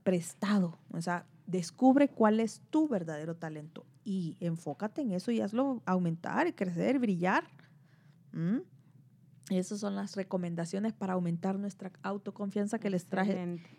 prestado. 0.04 0.80
O 0.94 1.02
sea, 1.02 1.26
descubre 1.46 2.08
cuál 2.08 2.40
es 2.40 2.62
tu 2.70 2.88
verdadero 2.88 3.36
talento 3.36 3.86
y 4.06 4.38
enfócate 4.40 5.02
en 5.02 5.12
eso 5.12 5.32
y 5.32 5.42
hazlo 5.42 5.82
aumentar 5.86 6.56
crecer, 6.56 7.00
brillar. 7.00 7.44
¿Mm? 8.32 8.60
Esas 9.50 9.80
son 9.80 9.96
las 9.96 10.16
recomendaciones 10.16 10.94
para 10.94 11.14
aumentar 11.14 11.58
nuestra 11.58 11.92
autoconfianza 12.04 12.80
que 12.80 12.90
les 12.90 13.06
traje 13.06 13.32
Excelente. 13.32 13.70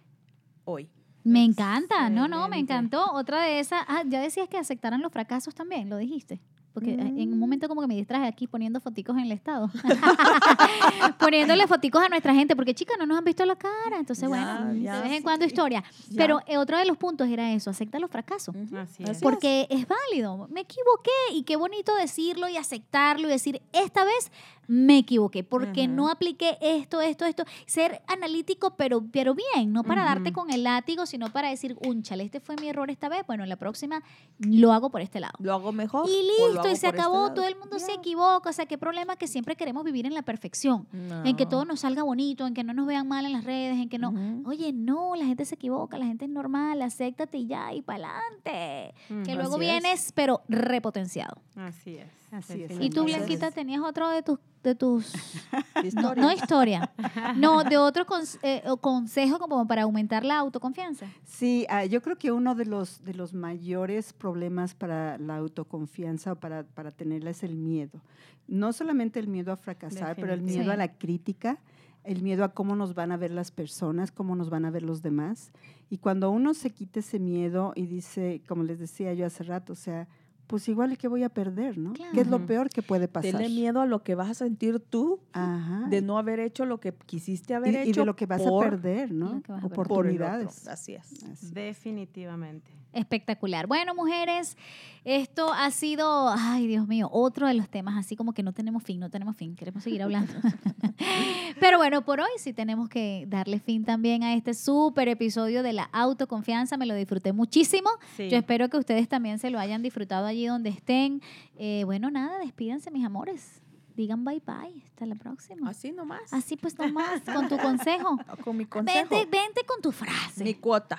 hoy. 0.65 0.89
Me 1.23 1.45
encanta, 1.45 2.09
no, 2.11 2.29
no, 2.29 2.49
me 2.49 2.57
Excelente. 2.59 2.73
encantó. 2.73 3.13
Otra 3.13 3.43
de 3.43 3.61
esas, 3.61 3.85
ah, 3.89 4.03
ya 4.07 4.21
decías 4.21 4.49
que 4.49 4.57
aceptaran 4.59 5.01
los 5.03 5.13
fracasos 5.13 5.55
también, 5.55 5.89
lo 5.91 5.97
dijiste. 5.99 6.41
Porque 6.73 6.93
en 6.95 7.33
un 7.33 7.37
Mm. 7.37 7.41
momento 7.41 7.69
como 7.69 7.81
que 7.81 7.89
me 7.89 7.97
distraje 7.97 8.27
aquí 8.29 8.47
poniendo 8.47 8.81
foticos 8.81 9.17
en 9.17 9.25
el 9.25 9.33
estado. 9.33 9.69
Poniéndole 11.19 11.67
foticos 11.67 12.03
a 12.03 12.09
nuestra 12.09 12.33
gente, 12.35 12.55
porque 12.55 12.75
chicas 12.75 12.97
no 12.99 13.07
nos 13.07 13.19
han 13.19 13.25
visto 13.25 13.45
la 13.45 13.57
cara. 13.57 13.99
Entonces, 13.99 14.23
Ya, 14.23 14.29
bueno, 14.29 14.75
ya, 14.75 14.97
de 14.97 15.03
vez 15.03 15.11
en 15.13 15.19
sí. 15.19 15.23
cuando 15.25 15.45
historia. 15.45 15.83
Ya. 16.09 16.17
Pero 16.17 16.41
eh, 16.47 16.59
otro 16.59 16.79
de 16.79 16.85
los 16.85 16.97
puntos 16.97 17.29
era 17.29 17.53
eso, 17.53 17.71
acepta 17.71 17.99
los 17.99 18.11
fracasos. 18.11 18.55
Ujú, 18.55 18.77
Así 18.79 19.03
así 19.03 19.13
es. 19.13 19.21
Porque 19.21 19.67
es 19.69 19.87
válido. 19.87 20.47
Me 20.53 20.61
equivoqué 20.61 21.11
y 21.35 21.43
qué 21.43 21.57
bonito 21.57 21.95
decirlo 21.97 22.49
y 22.49 22.57
aceptarlo 22.57 23.27
y 23.27 23.31
decir, 23.31 23.61
esta 23.73 24.05
vez 24.05 24.31
me 24.71 24.99
equivoqué 24.99 25.43
porque 25.43 25.89
no 25.89 26.09
apliqué 26.09 26.57
esto, 26.61 27.01
esto, 27.01 27.25
esto. 27.25 27.43
Ser 27.67 28.03
analítico, 28.07 28.77
pero, 28.77 29.05
pero 29.11 29.35
bien, 29.35 29.73
no 29.73 29.83
para 29.83 30.05
darte 30.05 30.33
con 30.33 30.49
el 30.53 30.63
látigo, 30.63 31.07
sino 31.07 31.29
para 31.33 31.49
decir, 31.49 31.77
unchale, 31.85 32.23
este 32.23 32.39
fue 32.39 32.55
mi 32.55 32.69
error 32.69 32.89
esta 32.89 33.09
vez, 33.09 33.23
bueno, 33.27 33.45
la 33.47 33.57
próxima 33.57 34.01
lo 34.39 34.73
hago 34.73 34.91
por 34.91 35.01
este 35.01 35.19
lado. 35.19 35.35
Lo 35.41 35.53
hago 35.55 35.73
mejor. 35.73 36.09
Y 36.09 36.23
listo, 36.23 36.69
y 36.69 36.77
se 36.77 36.87
este 36.87 36.87
acabó, 36.87 37.33
todo 37.33 37.49
el 37.49 37.57
mundo 37.57 37.81
se 37.81 37.95
equivoca, 37.95 38.51
o 38.51 38.53
sea, 38.53 38.67
qué 38.67 38.79
problema 38.79 39.17
que 39.17 39.27
siempre 39.27 39.57
queremos 39.57 39.83
vivir 39.83 40.07
en 40.07 40.15
la 40.15 40.23
perfección, 40.23 40.87
en 41.25 41.35
que 41.35 41.47
todo 41.47 41.65
nos 41.65 41.81
salga 41.81 42.05
bonito, 42.05 42.47
en 42.47 42.55
que 42.55 42.63
no 42.63 42.73
nos 42.73 42.87
vean 42.87 43.09
mal 43.09 43.27
en 43.27 43.33
las 43.33 43.43
redes, 43.43 43.77
en 43.77 43.89
que 43.89 43.99
no. 43.99 44.15
Oye, 44.45 44.73
no, 44.73 45.17
la 45.17 45.25
gente 45.25 45.47
se 45.47 45.57
equivoca, 45.57 45.99
la 45.99 46.07
gente 46.07 46.27
es 46.27 46.31
normal, 46.31 46.81
acéptate 46.81 47.39
y 47.39 47.49
ya, 47.49 47.75
y 47.75 47.83
para 47.83 48.21
adelante. 48.21 48.95
Que 49.25 49.35
luego 49.35 49.55
es. 49.55 49.61
vienes, 49.61 50.13
pero 50.15 50.43
repotenciado. 50.49 51.39
Así 51.57 51.97
es. 51.97 52.20
Así 52.31 52.63
es. 52.63 52.81
Y 52.81 52.91
tú, 52.91 53.05
Blanquita, 53.05 53.51
tenías 53.51 53.83
otro 53.83 54.09
de 54.09 54.23
tus, 54.23 54.39
de 54.63 54.75
tus 54.77 55.13
no, 55.75 55.83
Historia. 55.83 56.23
no 56.23 56.33
historia, 56.33 56.93
no, 57.37 57.65
de 57.65 57.77
otro 57.77 58.07
cons- 58.07 58.39
eh, 58.43 58.63
o 58.67 58.77
consejo 58.77 59.39
como 59.39 59.67
para 59.67 59.83
aumentar 59.83 60.25
la 60.25 60.39
autoconfianza. 60.39 61.07
Sí, 61.25 61.67
ah, 61.69 61.85
yo 61.85 62.01
creo 62.03 62.17
que 62.17 62.31
uno 62.31 62.55
de 62.55 62.67
los, 62.67 63.03
de 63.05 63.15
los 63.15 63.35
mayores 63.35 64.13
problemas 64.13 64.75
para 64.75 65.19
la 65.19 65.37
autoconfianza 65.37 66.33
o 66.33 66.37
para, 66.37 66.63
para 66.65 66.93
tenerla 66.93 67.31
es 67.31 67.43
el 67.43 67.57
miedo. 67.57 68.01
No 68.47 68.73
solamente 68.73 69.19
el 69.21 69.29
miedo 69.29 69.53
a 69.53 69.57
fracasar, 69.57 70.17
pero 70.17 70.33
el 70.33 70.43
miedo 70.43 70.71
a 70.71 70.75
Sí. 70.75 70.79
la 70.79 70.93
crítica, 70.97 71.59
el 72.05 72.23
miedo 72.23 72.45
a 72.45 72.49
cómo 72.55 72.77
nos 72.77 72.95
van 72.95 73.13
a 73.13 73.17
ver 73.17 73.31
las 73.31 73.51
personas, 73.51 74.11
cómo 74.11 74.35
nos 74.37 74.51
van 74.51 74.65
a 74.65 74.71
ver 74.71 74.83
los 74.83 75.03
demás. 75.03 75.53
Y 75.91 75.99
cuando 75.99 76.31
uno 76.31 76.55
se 76.55 76.71
quita 76.71 77.01
ese 77.01 77.19
miedo 77.19 77.73
y 77.77 77.87
dice, 77.87 78.41
como 78.49 78.63
les 78.63 78.79
decía 78.79 79.13
yo 79.15 79.27
hace 79.27 79.45
rato, 79.45 79.73
o 79.73 79.77
sea, 79.77 80.09
pues 80.51 80.69
igual 80.69 80.99
que 80.99 81.07
voy 81.07 81.23
a 81.23 81.29
perder, 81.29 81.79
¿no? 81.79 81.93
¿Qué 81.93 82.03
es 82.03 82.27
lo 82.27 82.39
Claro. 82.39 82.47
peor 82.47 82.69
que 82.71 82.83
puede 82.83 83.07
pasar? 83.07 83.31
Tenle 83.31 83.49
miedo 83.49 83.81
a 83.81 83.87
lo 83.87 84.03
que 84.03 84.17
vas 84.17 84.29
a 84.31 84.35
sentir 84.35 84.81
tú 84.81 85.21
Ajá. 85.33 85.87
de 85.89 86.03
no 86.03 86.19
haber 86.19 86.41
hecho 86.41 86.65
lo 86.67 86.81
que 86.81 86.93
quisiste 87.07 87.55
haber 87.55 87.73
y, 87.75 87.77
y 87.77 87.91
hecho. 87.91 88.01
de 88.01 88.07
lo 88.07 88.17
que 88.17 88.27
vas 88.27 88.43
por- 88.43 88.67
a 88.67 88.71
perder, 88.71 89.13
¿no? 89.13 89.27
a 89.29 89.41
perder. 89.41 89.61
por. 89.71 89.87
Oportunidades. 89.87 90.67
Así 90.67 90.95
es. 90.95 91.23
Así. 91.25 91.53
Definitivamente. 91.55 92.69
Espectacular. 92.93 93.69
Bueno, 93.69 93.95
mujeres, 93.95 94.57
esto 95.05 95.53
ha 95.53 95.71
sido, 95.71 96.29
ay 96.37 96.67
Dios 96.67 96.89
mío, 96.89 97.09
otro 97.13 97.47
de 97.47 97.55
los 97.55 97.69
temas 97.69 97.97
así 97.97 98.17
como 98.17 98.33
que 98.33 98.43
no 98.43 98.53
tenemos 98.53 98.83
fin, 98.83 98.99
no 98.99 99.09
tenemos 99.11 99.37
fin, 99.37 99.55
queremos 99.55 99.85
seguir 99.85 100.03
hablando. 100.03 100.33
Pero 101.61 101.79
bueno, 101.79 102.03
por 102.05 102.19
hoy 102.21 102.31
sí 102.39 102.53
tenemos 102.53 102.89
que 102.89 103.27
darle 103.29 103.61
fin 103.61 103.85
también 103.85 104.23
a 104.25 104.35
este 104.35 104.55
súper 104.55 105.07
episodio 105.09 105.63
de 105.63 105.73
la 105.73 105.85
autoconfianza, 105.93 106.77
me 106.77 106.87
lo 106.87 106.95
disfruté 106.97 107.33
muchísimo. 107.33 107.91
Sí. 108.17 108.29
Yo 108.29 108.37
espero 108.39 108.69
que 108.69 108.77
ustedes 108.79 109.09
también 109.09 109.39
se 109.39 109.51
lo 109.51 109.59
hayan 109.61 109.83
disfrutado 109.83 110.27
allí 110.27 110.40
donde 110.47 110.71
estén. 110.71 111.21
Eh, 111.57 111.83
bueno, 111.85 112.11
nada, 112.11 112.39
despídanse 112.39 112.91
mis 112.91 113.05
amores. 113.05 113.63
Digan 113.97 114.25
bye 114.25 114.41
bye, 114.47 114.83
hasta 114.85 115.05
la 115.07 115.15
próxima. 115.15 115.69
Así 115.71 115.93
nomás. 115.93 116.33
Así 116.33 116.57
pues 116.57 116.79
nomás, 116.79 117.21
con 117.23 117.49
tu 117.49 117.59
consejo. 117.59 118.17
Con 118.45 118.57
mi 118.57 118.65
consejo. 118.65 119.09
Vente, 119.11 119.31
vente 119.31 119.61
con 119.67 119.83
tu 119.83 119.93
frase. 119.93 120.43
Mi 120.45 120.55
cuota. 120.55 120.99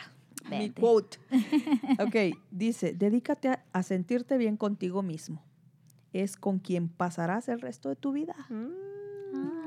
Mi 0.49 0.69
quote. 0.71 1.17
ok, 1.99 2.38
dice, 2.51 2.93
dedícate 2.93 3.49
a, 3.49 3.63
a 3.73 3.84
sentirte 3.84 4.38
bien 4.38 4.58
contigo 4.58 5.01
mismo. 5.01 5.41
Es 6.13 6.36
con 6.36 6.60
quien 6.60 6.89
pasarás 6.89 7.47
el 7.47 7.62
resto 7.62 7.89
de 7.89 7.95
tu 7.95 8.12
vida. 8.12 8.36
Mm, 8.49 8.91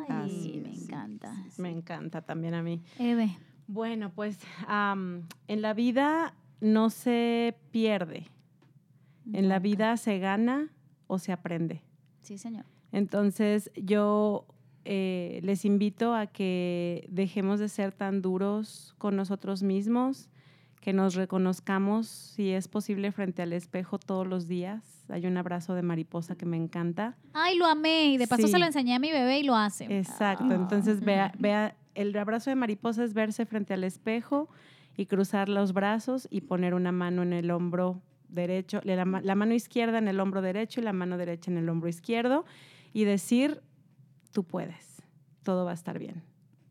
Ay, 0.09 0.37
Así 0.37 0.61
me 0.63 0.75
encanta. 0.75 1.35
me 1.57 1.71
encanta 1.71 2.23
también 2.23 2.55
a 2.55 2.63
mí. 2.63 2.83
Eve. 2.99 3.37
Bueno, 3.67 4.13
pues 4.15 4.39
en 4.69 5.63
la 5.63 5.73
vida 5.73 6.35
no 6.61 6.91
se 6.91 7.57
pierde. 7.71 8.27
En 9.33 9.49
la 9.49 9.59
vida 9.59 9.97
se 9.97 10.19
gana 10.19 10.71
o 11.07 11.19
se 11.19 11.33
aprende. 11.33 11.83
Sí, 12.21 12.39
señor. 12.39 12.65
Entonces 12.93 13.71
yo 13.77 14.47
eh, 14.85 15.41
les 15.43 15.65
invito 15.65 16.15
a 16.15 16.27
que 16.27 17.07
dejemos 17.11 17.59
de 17.59 17.69
ser 17.69 17.93
tan 17.93 18.23
duros 18.23 18.95
con 18.99 19.17
nosotros 19.17 19.63
mismos, 19.63 20.29
que 20.81 20.93
nos 20.93 21.15
reconozcamos, 21.15 22.07
si 22.07 22.51
es 22.51 22.69
posible, 22.69 23.11
frente 23.11 23.41
al 23.43 23.53
espejo 23.55 23.99
todos 23.99 24.27
los 24.27 24.47
días. 24.47 25.05
Hay 25.09 25.27
un 25.27 25.37
abrazo 25.39 25.75
de 25.75 25.83
mariposa 25.83 26.37
que 26.37 26.45
me 26.45 26.57
encanta. 26.59 27.17
Ay, 27.33 27.57
lo 27.57 27.65
amé. 27.67 28.13
Y 28.13 28.17
de 28.19 28.27
paso 28.29 28.47
Sí. 28.47 28.53
se 28.53 28.59
lo 28.59 28.67
enseñé 28.67 28.95
a 28.95 28.99
mi 28.99 29.11
bebé 29.11 29.39
y 29.39 29.43
lo 29.45 29.57
hace. 29.57 29.85
Exacto. 29.99 30.45
Ah. 30.51 30.55
Entonces 30.55 31.01
vea, 31.01 31.33
vea, 31.39 31.75
el 31.95 32.15
abrazo 32.17 32.51
de 32.51 32.57
mariposa 32.57 33.03
es 33.05 33.15
verse 33.15 33.47
frente 33.47 33.73
al 33.73 33.85
espejo 33.85 34.49
y 34.97 35.07
cruzar 35.07 35.49
los 35.49 35.73
brazos 35.73 36.29
y 36.31 36.43
poner 36.43 36.75
una 36.75 36.93
mano 36.93 37.23
en 37.23 37.33
el 37.33 37.51
hombro 37.51 38.03
derecho, 38.29 38.81
la, 38.85 39.05
la 39.05 39.35
mano 39.35 39.55
izquierda 39.55 39.99
en 39.99 40.09
el 40.09 40.21
hombro 40.21 40.43
derecho 40.43 40.81
y 40.81 40.85
la 40.85 40.93
mano 40.93 41.17
derecha 41.17 41.51
en 41.51 41.59
el 41.59 41.69
hombro 41.69 41.89
izquierdo 41.89 42.45
y 42.93 43.05
decir, 43.05 43.61
tú 44.33 44.45
puedes, 44.45 45.03
todo 45.43 45.65
va 45.65 45.73
a 45.73 45.75
estar 45.75 45.99
bien, 45.99 46.23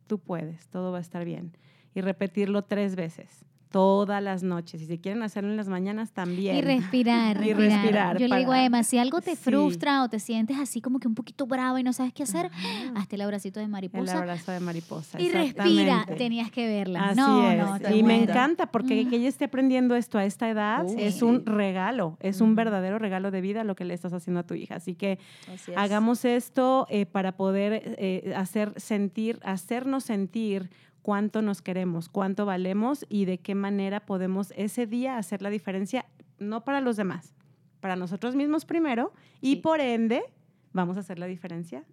tú 0.07 0.19
puedes, 0.19 0.67
todo 0.67 0.91
va 0.91 0.97
a 0.97 1.01
estar 1.01 1.25
bien. 1.25 1.55
Y 1.95 2.01
repetirlo 2.01 2.63
tres 2.63 2.95
veces, 2.95 3.45
todas 3.73 4.21
las 4.21 4.43
noches. 4.43 4.83
Y 4.83 4.85
si 4.85 4.99
quieren 4.99 5.23
hacerlo 5.23 5.49
en 5.49 5.57
las 5.57 5.67
mañanas, 5.67 6.11
también. 6.11 6.55
Y 6.55 6.61
respirar, 6.61 7.37
Y 7.45 7.53
respirar. 7.53 8.19
Yo 8.19 8.27
le 8.27 8.37
digo 8.37 8.51
a 8.51 8.63
Emma, 8.63 8.83
si 8.83 8.99
algo 8.99 9.19
te 9.19 9.35
Sí. 9.35 9.41
frustra 9.49 10.03
o 10.03 10.09
te 10.09 10.19
sientes 10.19 10.57
así 10.59 10.79
como 10.79 10.99
que 10.99 11.07
un 11.07 11.15
poquito 11.15 11.47
bravo 11.47 11.79
y 11.79 11.83
no 11.83 11.91
sabes 11.91 12.13
qué 12.13 12.21
hacer, 12.21 12.45
Ajá. 12.53 12.67
hazte 12.95 13.15
el 13.15 13.21
abracito 13.23 13.59
de 13.59 13.65
El 13.65 13.71
mariposa 13.71 14.19
abrazo 14.19 14.51
de 14.51 14.59
mariposa. 14.59 15.19
y 15.19 15.29
respira. 15.29 16.05
Tenías 16.17 16.51
que 16.51 16.67
verla. 16.67 17.09
Así 17.09 17.19
no, 17.19 17.49
es. 17.51 17.57
no, 17.81 17.95
y 17.95 18.03
me 18.03 18.21
encanta 18.21 18.67
porque 18.67 19.03
Mm. 19.05 19.09
que 19.09 19.15
ella 19.15 19.27
esté 19.29 19.45
aprendiendo 19.45 19.95
esto 19.95 20.19
a 20.19 20.25
esta 20.25 20.47
edad 20.49 20.85
Uh, 20.85 20.95
es 20.99 21.15
sí. 21.15 21.23
un 21.25 21.43
regalo, 21.45 22.17
es 22.21 22.41
un 22.41 22.53
verdadero 22.53 22.99
regalo 22.99 23.31
de 23.31 23.41
vida 23.41 23.63
lo 23.63 23.75
que 23.75 23.85
le 23.85 23.95
estás 23.95 24.13
haciendo 24.13 24.41
a 24.41 24.43
tu 24.43 24.53
hija. 24.53 24.75
Así 24.75 24.93
que 24.93 25.17
Así 25.51 25.71
es. 25.71 25.77
hagamos 25.77 26.25
esto 26.25 26.85
eh, 26.91 27.07
para 27.07 27.31
poder 27.35 27.95
eh, 27.97 28.33
hacer 28.37 28.71
sentir, 28.77 29.39
hacernos 29.43 30.03
sentir 30.03 30.69
cuánto 31.03 31.43
nos 31.43 31.61
queremos, 31.61 32.09
cuánto 32.09 32.47
valemos 32.47 33.05
y 33.09 33.25
de 33.25 33.37
qué 33.37 33.53
manera 33.53 33.99
podemos 33.99 34.51
ese 34.57 34.87
día 34.87 35.17
hacer 35.19 35.43
la 35.43 35.51
diferencia, 35.51 36.05
no 36.39 36.63
para 36.63 36.81
los 36.81 36.95
demás, 36.97 37.35
para 37.81 37.95
nosotros 37.95 38.35
mismos 38.35 38.65
primero 38.65 39.13
y 39.41 39.55
Sí. 39.55 39.55
por 39.57 39.79
ende 39.79 40.23
vamos 40.71 40.97
a 40.97 41.01
hacer 41.01 41.19
la 41.19 41.27
diferencia 41.27 41.83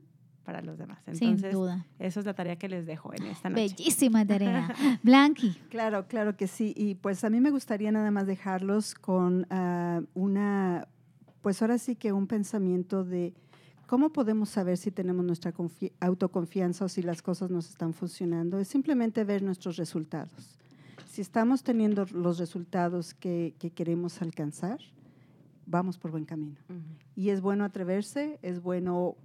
para 0.45 0.63
los 0.63 0.79
demás. 0.79 0.99
Sin 1.13 1.31
Entonces, 1.31 1.53
duda. 1.53 1.87
eso 1.99 2.19
es 2.21 2.27
la 2.27 2.33
tarea 2.35 2.57
que 2.57 2.69
les 2.69 2.87
dejo 2.87 3.13
en 3.13 3.27
esta 3.27 3.51
noche. 3.51 3.63
Bellísima 3.77 4.25
tarea. 4.27 4.75
Blanqui. 5.03 5.51
Claro, 5.69 6.07
claro 6.09 6.37
que 6.37 6.47
sí. 6.47 6.73
Y 6.77 6.95
pues 6.95 7.23
a 7.25 7.31
mí 7.31 7.41
me 7.41 7.51
gustaría 7.51 7.93
nada 7.93 8.11
más 8.11 8.27
dejarlos 8.27 8.95
con 8.95 9.47
ah, 9.51 10.01
una, 10.15 10.89
pues 11.43 11.61
ahora 11.63 11.79
sí 11.79 11.95
que 11.95 12.13
un 12.13 12.27
pensamiento 12.27 13.05
de 13.05 13.35
cómo 13.91 14.13
podemos 14.13 14.49
saber 14.51 14.77
si 14.77 14.93
tenemos 14.93 15.25
nuestra 15.25 15.53
confi- 15.53 15.91
autoconfianza 15.99 16.85
o 16.85 16.89
si 16.89 17.03
las 17.03 17.23
cosas 17.23 17.51
nos 17.51 17.69
están 17.69 17.93
funcionando. 17.93 18.61
Es 18.61 18.69
simplemente 18.69 19.25
ver 19.25 19.43
nuestros 19.43 19.77
resultados. 19.77 20.57
Si 21.09 21.21
estamos 21.21 21.65
teniendo 21.65 22.05
los 22.13 22.39
resultados 22.39 23.15
que, 23.15 23.57
que 23.59 23.73
queremos 23.73 24.23
alcanzar, 24.23 24.79
vamos 25.67 25.99
por 25.99 26.13
buen 26.13 26.25
camino. 26.25 26.57
Ujú. 26.69 26.79
Y 27.17 27.31
es 27.31 27.41
bueno 27.41 27.65
atreverse, 27.65 28.39
es 28.43 28.63
bueno 28.63 29.17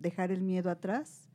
dejar 0.00 0.32
el 0.32 0.42
miedo 0.42 0.70
atrás 0.70 1.28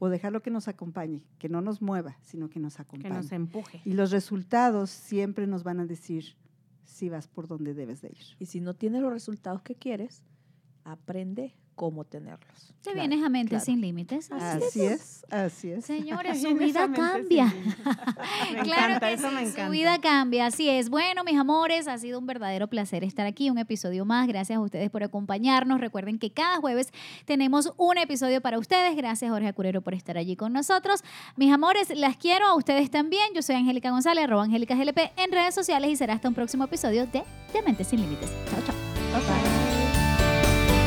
o 0.00 0.08
dejarlo 0.08 0.42
que 0.42 0.50
nos 0.50 0.66
acompañe, 0.66 1.24
que 1.38 1.48
no 1.48 1.60
nos 1.60 1.80
mueva, 1.80 2.16
sino 2.22 2.50
que 2.50 2.58
nos 2.58 2.74
Que 2.74 2.82
acompañe. 2.82 3.14
nos 3.14 3.30
empuje. 3.30 3.80
Y 3.84 3.92
los 3.92 4.10
resultados 4.10 4.90
siempre 4.90 5.46
nos 5.46 5.62
van 5.62 5.78
a 5.78 5.86
decir 5.86 6.34
si 6.84 7.08
vas 7.08 7.28
por 7.28 7.46
donde 7.46 7.72
debes 7.72 8.02
de 8.02 8.08
ir. 8.08 8.24
Y 8.40 8.46
si 8.46 8.60
no 8.60 8.74
tienes 8.74 9.00
los 9.00 9.12
resultados 9.12 9.62
que 9.62 9.76
quieres, 9.76 10.24
aprende 10.82 11.54
cómo 11.74 12.04
tenerlos. 12.04 12.72
Te 12.82 12.92
Claro, 12.92 13.08
vienes 13.08 13.24
a 13.24 13.28
Mente 13.30 13.50
claro. 13.50 13.64
Sin 13.64 13.80
Límites. 13.80 14.30
Así 14.30 14.82
es, 14.82 15.24
así 15.30 15.70
es. 15.70 15.84
Señores, 15.86 16.40
su 16.42 16.54
vida 16.54 16.90
cambia. 16.92 17.46
Me 18.52 18.58
claro 18.62 18.94
encanta, 18.96 19.08
que 19.08 19.12
eso 19.14 19.28
sí, 19.28 19.34
me 19.34 19.42
su 19.44 19.48
encanta. 19.52 19.68
vida 19.70 20.00
cambia, 20.00 20.46
así 20.46 20.68
es. 20.68 20.90
Bueno, 20.90 21.24
mis 21.24 21.38
amores, 21.38 21.88
ha 21.88 21.96
sido 21.98 22.18
un 22.18 22.26
verdadero 22.26 22.68
placer 22.68 23.02
estar 23.04 23.26
aquí, 23.26 23.48
un 23.50 23.58
episodio 23.58 24.04
más. 24.04 24.26
Gracias 24.28 24.58
a 24.58 24.60
ustedes 24.60 24.90
por 24.90 25.02
acompañarnos. 25.02 25.80
Recuerden 25.80 26.18
que 26.18 26.30
cada 26.30 26.56
jueves 26.58 26.92
tenemos 27.24 27.72
un 27.78 27.96
episodio 27.98 28.40
para 28.40 28.58
ustedes. 28.58 28.96
Gracias, 28.96 29.30
Jorge 29.30 29.48
Acurero, 29.48 29.80
por 29.82 29.94
estar 29.94 30.18
allí 30.18 30.36
con 30.36 30.52
nosotros. 30.52 31.02
Mis 31.36 31.52
amores, 31.52 31.88
las 31.96 32.16
quiero 32.16 32.46
a 32.46 32.54
ustedes 32.54 32.90
también. 32.90 33.24
Yo 33.34 33.42
soy 33.42 33.56
Angélica 33.56 33.90
González, 33.90 34.24
arroba 34.24 34.44
Angélica 34.44 34.74
GLP 34.74 34.98
en 35.16 35.32
redes 35.32 35.54
sociales 35.54 35.90
y 35.90 35.96
será 35.96 36.14
hasta 36.14 36.28
un 36.28 36.34
próximo 36.34 36.64
episodio 36.64 37.06
de 37.06 37.22
De 37.52 37.62
Mente 37.64 37.84
Sin 37.84 38.00
Límites. 38.00 38.30
Chao, 38.50 38.60
chao. 38.66 39.53